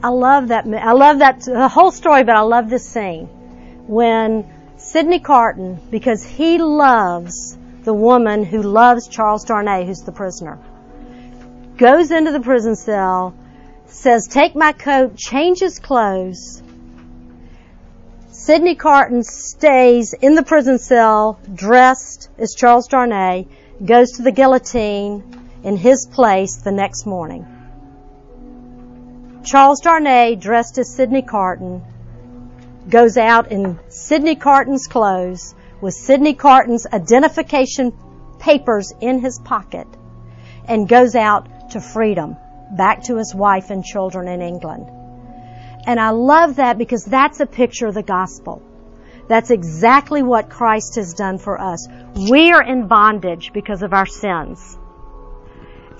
I 0.02 0.08
love 0.08 0.48
that. 0.48 0.66
I 0.66 0.92
love 0.92 1.18
that 1.18 1.40
the 1.40 1.68
whole 1.68 1.90
story, 1.90 2.24
but 2.24 2.36
I 2.36 2.40
love 2.40 2.70
this 2.70 2.86
scene 2.86 3.26
when 3.86 4.44
Sidney 4.76 5.18
Carton, 5.18 5.80
because 5.90 6.22
he 6.22 6.58
loves 6.58 7.56
the 7.82 7.94
woman 7.94 8.44
who 8.44 8.62
loves 8.62 9.08
Charles 9.08 9.44
Darnay, 9.44 9.86
who's 9.86 10.02
the 10.02 10.12
prisoner, 10.12 10.58
goes 11.76 12.10
into 12.10 12.32
the 12.32 12.40
prison 12.40 12.76
cell, 12.76 13.34
says, 13.86 14.28
"Take 14.28 14.54
my 14.54 14.72
coat," 14.72 15.16
changes 15.16 15.78
clothes. 15.78 16.62
Sidney 18.44 18.74
Carton 18.74 19.22
stays 19.22 20.12
in 20.12 20.34
the 20.34 20.42
prison 20.42 20.78
cell, 20.78 21.40
dressed 21.54 22.28
as 22.36 22.54
Charles 22.54 22.88
Darnay, 22.88 23.46
goes 23.82 24.12
to 24.12 24.22
the 24.22 24.32
guillotine 24.32 25.22
in 25.62 25.78
his 25.78 26.04
place 26.04 26.56
the 26.56 26.70
next 26.70 27.06
morning. 27.06 27.46
Charles 29.44 29.80
Darnay, 29.80 30.34
dressed 30.34 30.76
as 30.76 30.94
Sidney 30.94 31.22
Carton, 31.22 31.82
goes 32.86 33.16
out 33.16 33.50
in 33.50 33.78
Sidney 33.88 34.34
Carton's 34.34 34.88
clothes 34.88 35.54
with 35.80 35.94
Sidney 35.94 36.34
Carton's 36.34 36.86
identification 36.86 37.94
papers 38.40 38.92
in 39.00 39.20
his 39.20 39.38
pocket 39.38 39.86
and 40.68 40.86
goes 40.86 41.14
out 41.14 41.70
to 41.70 41.80
freedom, 41.80 42.36
back 42.76 43.04
to 43.04 43.16
his 43.16 43.34
wife 43.34 43.70
and 43.70 43.82
children 43.82 44.28
in 44.28 44.42
England. 44.42 44.86
And 45.86 46.00
I 46.00 46.10
love 46.10 46.56
that 46.56 46.78
because 46.78 47.04
that's 47.04 47.40
a 47.40 47.46
picture 47.46 47.86
of 47.86 47.94
the 47.94 48.02
gospel. 48.02 48.62
That's 49.28 49.50
exactly 49.50 50.22
what 50.22 50.50
Christ 50.50 50.96
has 50.96 51.14
done 51.14 51.38
for 51.38 51.60
us. 51.60 51.88
We 52.30 52.52
are 52.52 52.62
in 52.62 52.88
bondage 52.88 53.52
because 53.52 53.82
of 53.82 53.92
our 53.92 54.06
sins. 54.06 54.78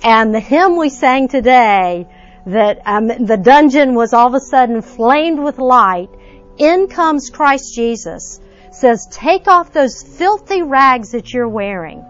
And 0.03 0.33
the 0.33 0.39
hymn 0.39 0.77
we 0.77 0.89
sang 0.89 1.27
today, 1.27 2.07
that 2.45 2.81
um, 2.85 3.07
the 3.07 3.37
dungeon 3.37 3.95
was 3.95 4.13
all 4.13 4.27
of 4.27 4.35
a 4.35 4.39
sudden 4.39 4.81
flamed 4.81 5.39
with 5.39 5.57
light, 5.57 6.09
in 6.57 6.87
comes 6.87 7.29
Christ 7.29 7.73
Jesus, 7.73 8.39
says, 8.71 9.07
take 9.09 9.47
off 9.47 9.71
those 9.71 10.03
filthy 10.03 10.61
rags 10.61 11.11
that 11.11 11.33
you're 11.33 11.49
wearing 11.49 12.05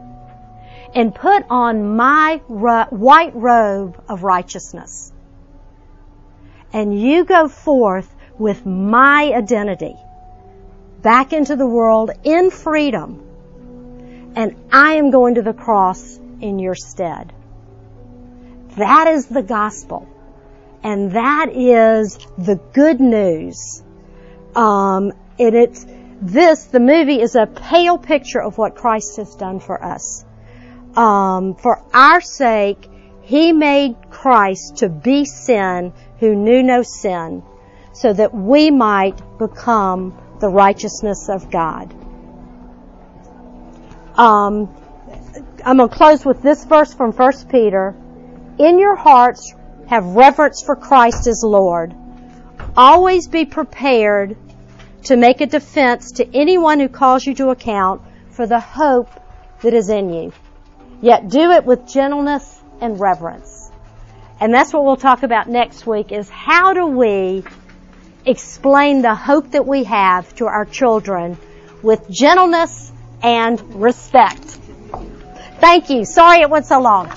and 0.94 1.14
put 1.14 1.46
on 1.50 1.96
my 1.96 2.42
ro- 2.48 2.88
white 2.90 3.36
robe 3.36 4.02
of 4.10 4.24
righteousness. 4.24 5.12
And 6.76 7.00
you 7.00 7.24
go 7.24 7.48
forth 7.48 8.14
with 8.38 8.66
my 8.66 9.32
identity 9.34 9.96
back 11.02 11.32
into 11.32 11.56
the 11.56 11.66
world 11.66 12.12
in 12.26 12.52
freedom. 12.52 14.34
And 14.36 14.58
I 14.74 14.96
am 14.96 15.10
going 15.10 15.36
to 15.36 15.42
the 15.42 15.54
cross 15.54 16.20
in 16.42 16.60
your 16.60 16.76
stead. 16.76 17.32
That 18.76 19.08
is 19.08 19.28
the 19.28 19.42
gospel. 19.42 20.06
And 20.84 21.14
that 21.14 21.48
is 21.54 22.18
the 22.38 22.60
good 22.74 23.00
news. 23.00 23.82
Um, 24.54 25.14
and 25.40 25.56
it's, 25.56 25.86
this, 26.22 26.66
the 26.66 26.82
movie 26.82 27.22
is 27.22 27.36
a 27.36 27.46
pale 27.48 27.98
picture 27.98 28.42
of 28.42 28.58
what 28.58 28.76
Christ 28.76 29.16
has 29.16 29.34
done 29.36 29.62
for 29.62 29.82
us. 29.82 30.26
Um, 30.98 31.56
for 31.56 31.82
our 31.94 32.20
sake, 32.20 32.86
He 33.22 33.54
made 33.54 33.96
Christ 34.10 34.78
to 34.80 34.90
be 34.90 35.24
sin 35.24 35.94
who 36.20 36.36
knew 36.36 36.64
no 36.64 36.84
sin, 36.84 37.44
so 37.94 38.14
that 38.14 38.34
we 38.34 38.72
might 38.72 39.22
become 39.38 40.18
the 40.40 40.50
righteousness 40.50 41.30
of 41.30 41.50
God. 41.50 41.94
Um, 44.18 44.74
I'm 45.66 45.78
going 45.78 45.90
to 45.90 45.96
close 45.96 46.26
with 46.26 46.42
this 46.42 46.64
verse 46.66 46.94
from 46.94 47.12
1 47.12 47.34
Peter. 47.50 47.96
In 48.58 48.80
your 48.80 48.96
hearts 48.96 49.54
have 49.88 50.06
reverence 50.06 50.64
for 50.64 50.76
Christ 50.76 51.28
as 51.28 51.44
Lord. 51.44 51.94
Always 52.78 53.28
be 53.28 53.46
prepared 53.46 54.38
to 55.04 55.16
make 55.16 55.42
a 55.42 55.46
defense 55.46 56.14
to 56.14 56.36
anyone 56.36 56.80
who 56.80 56.88
calls 56.88 57.26
you 57.26 57.36
to 57.36 57.50
account 57.50 58.02
for 58.32 58.48
the 58.48 58.60
hope 58.60 59.10
that 59.62 59.74
is 59.74 59.90
in 59.90 60.12
you. 60.14 60.34
Yet 61.02 61.30
do 61.30 61.52
it 61.52 61.66
with 61.66 61.88
gentleness 61.88 62.62
and 62.82 63.00
reverence. 63.00 63.65
And 64.46 64.54
that's 64.54 64.72
what 64.72 64.86
we'll 64.86 64.96
talk 64.96 65.24
about 65.24 65.50
next 65.50 65.88
week 65.88 66.12
is 66.12 66.30
how 66.30 66.74
do 66.74 66.86
we 66.86 67.44
explain 68.28 69.02
the 69.02 69.16
hope 69.16 69.50
that 69.54 69.66
we 69.66 69.86
have 69.86 70.36
to 70.36 70.46
our 70.46 70.66
children 70.66 71.36
with 71.82 72.08
gentleness 72.12 72.92
and 73.24 73.60
respect. 73.82 74.44
Thank 75.60 75.90
you. 75.90 76.06
Sorry 76.06 76.42
it 76.42 76.50
went 76.52 76.68
so 76.68 76.80
long. 76.80 77.12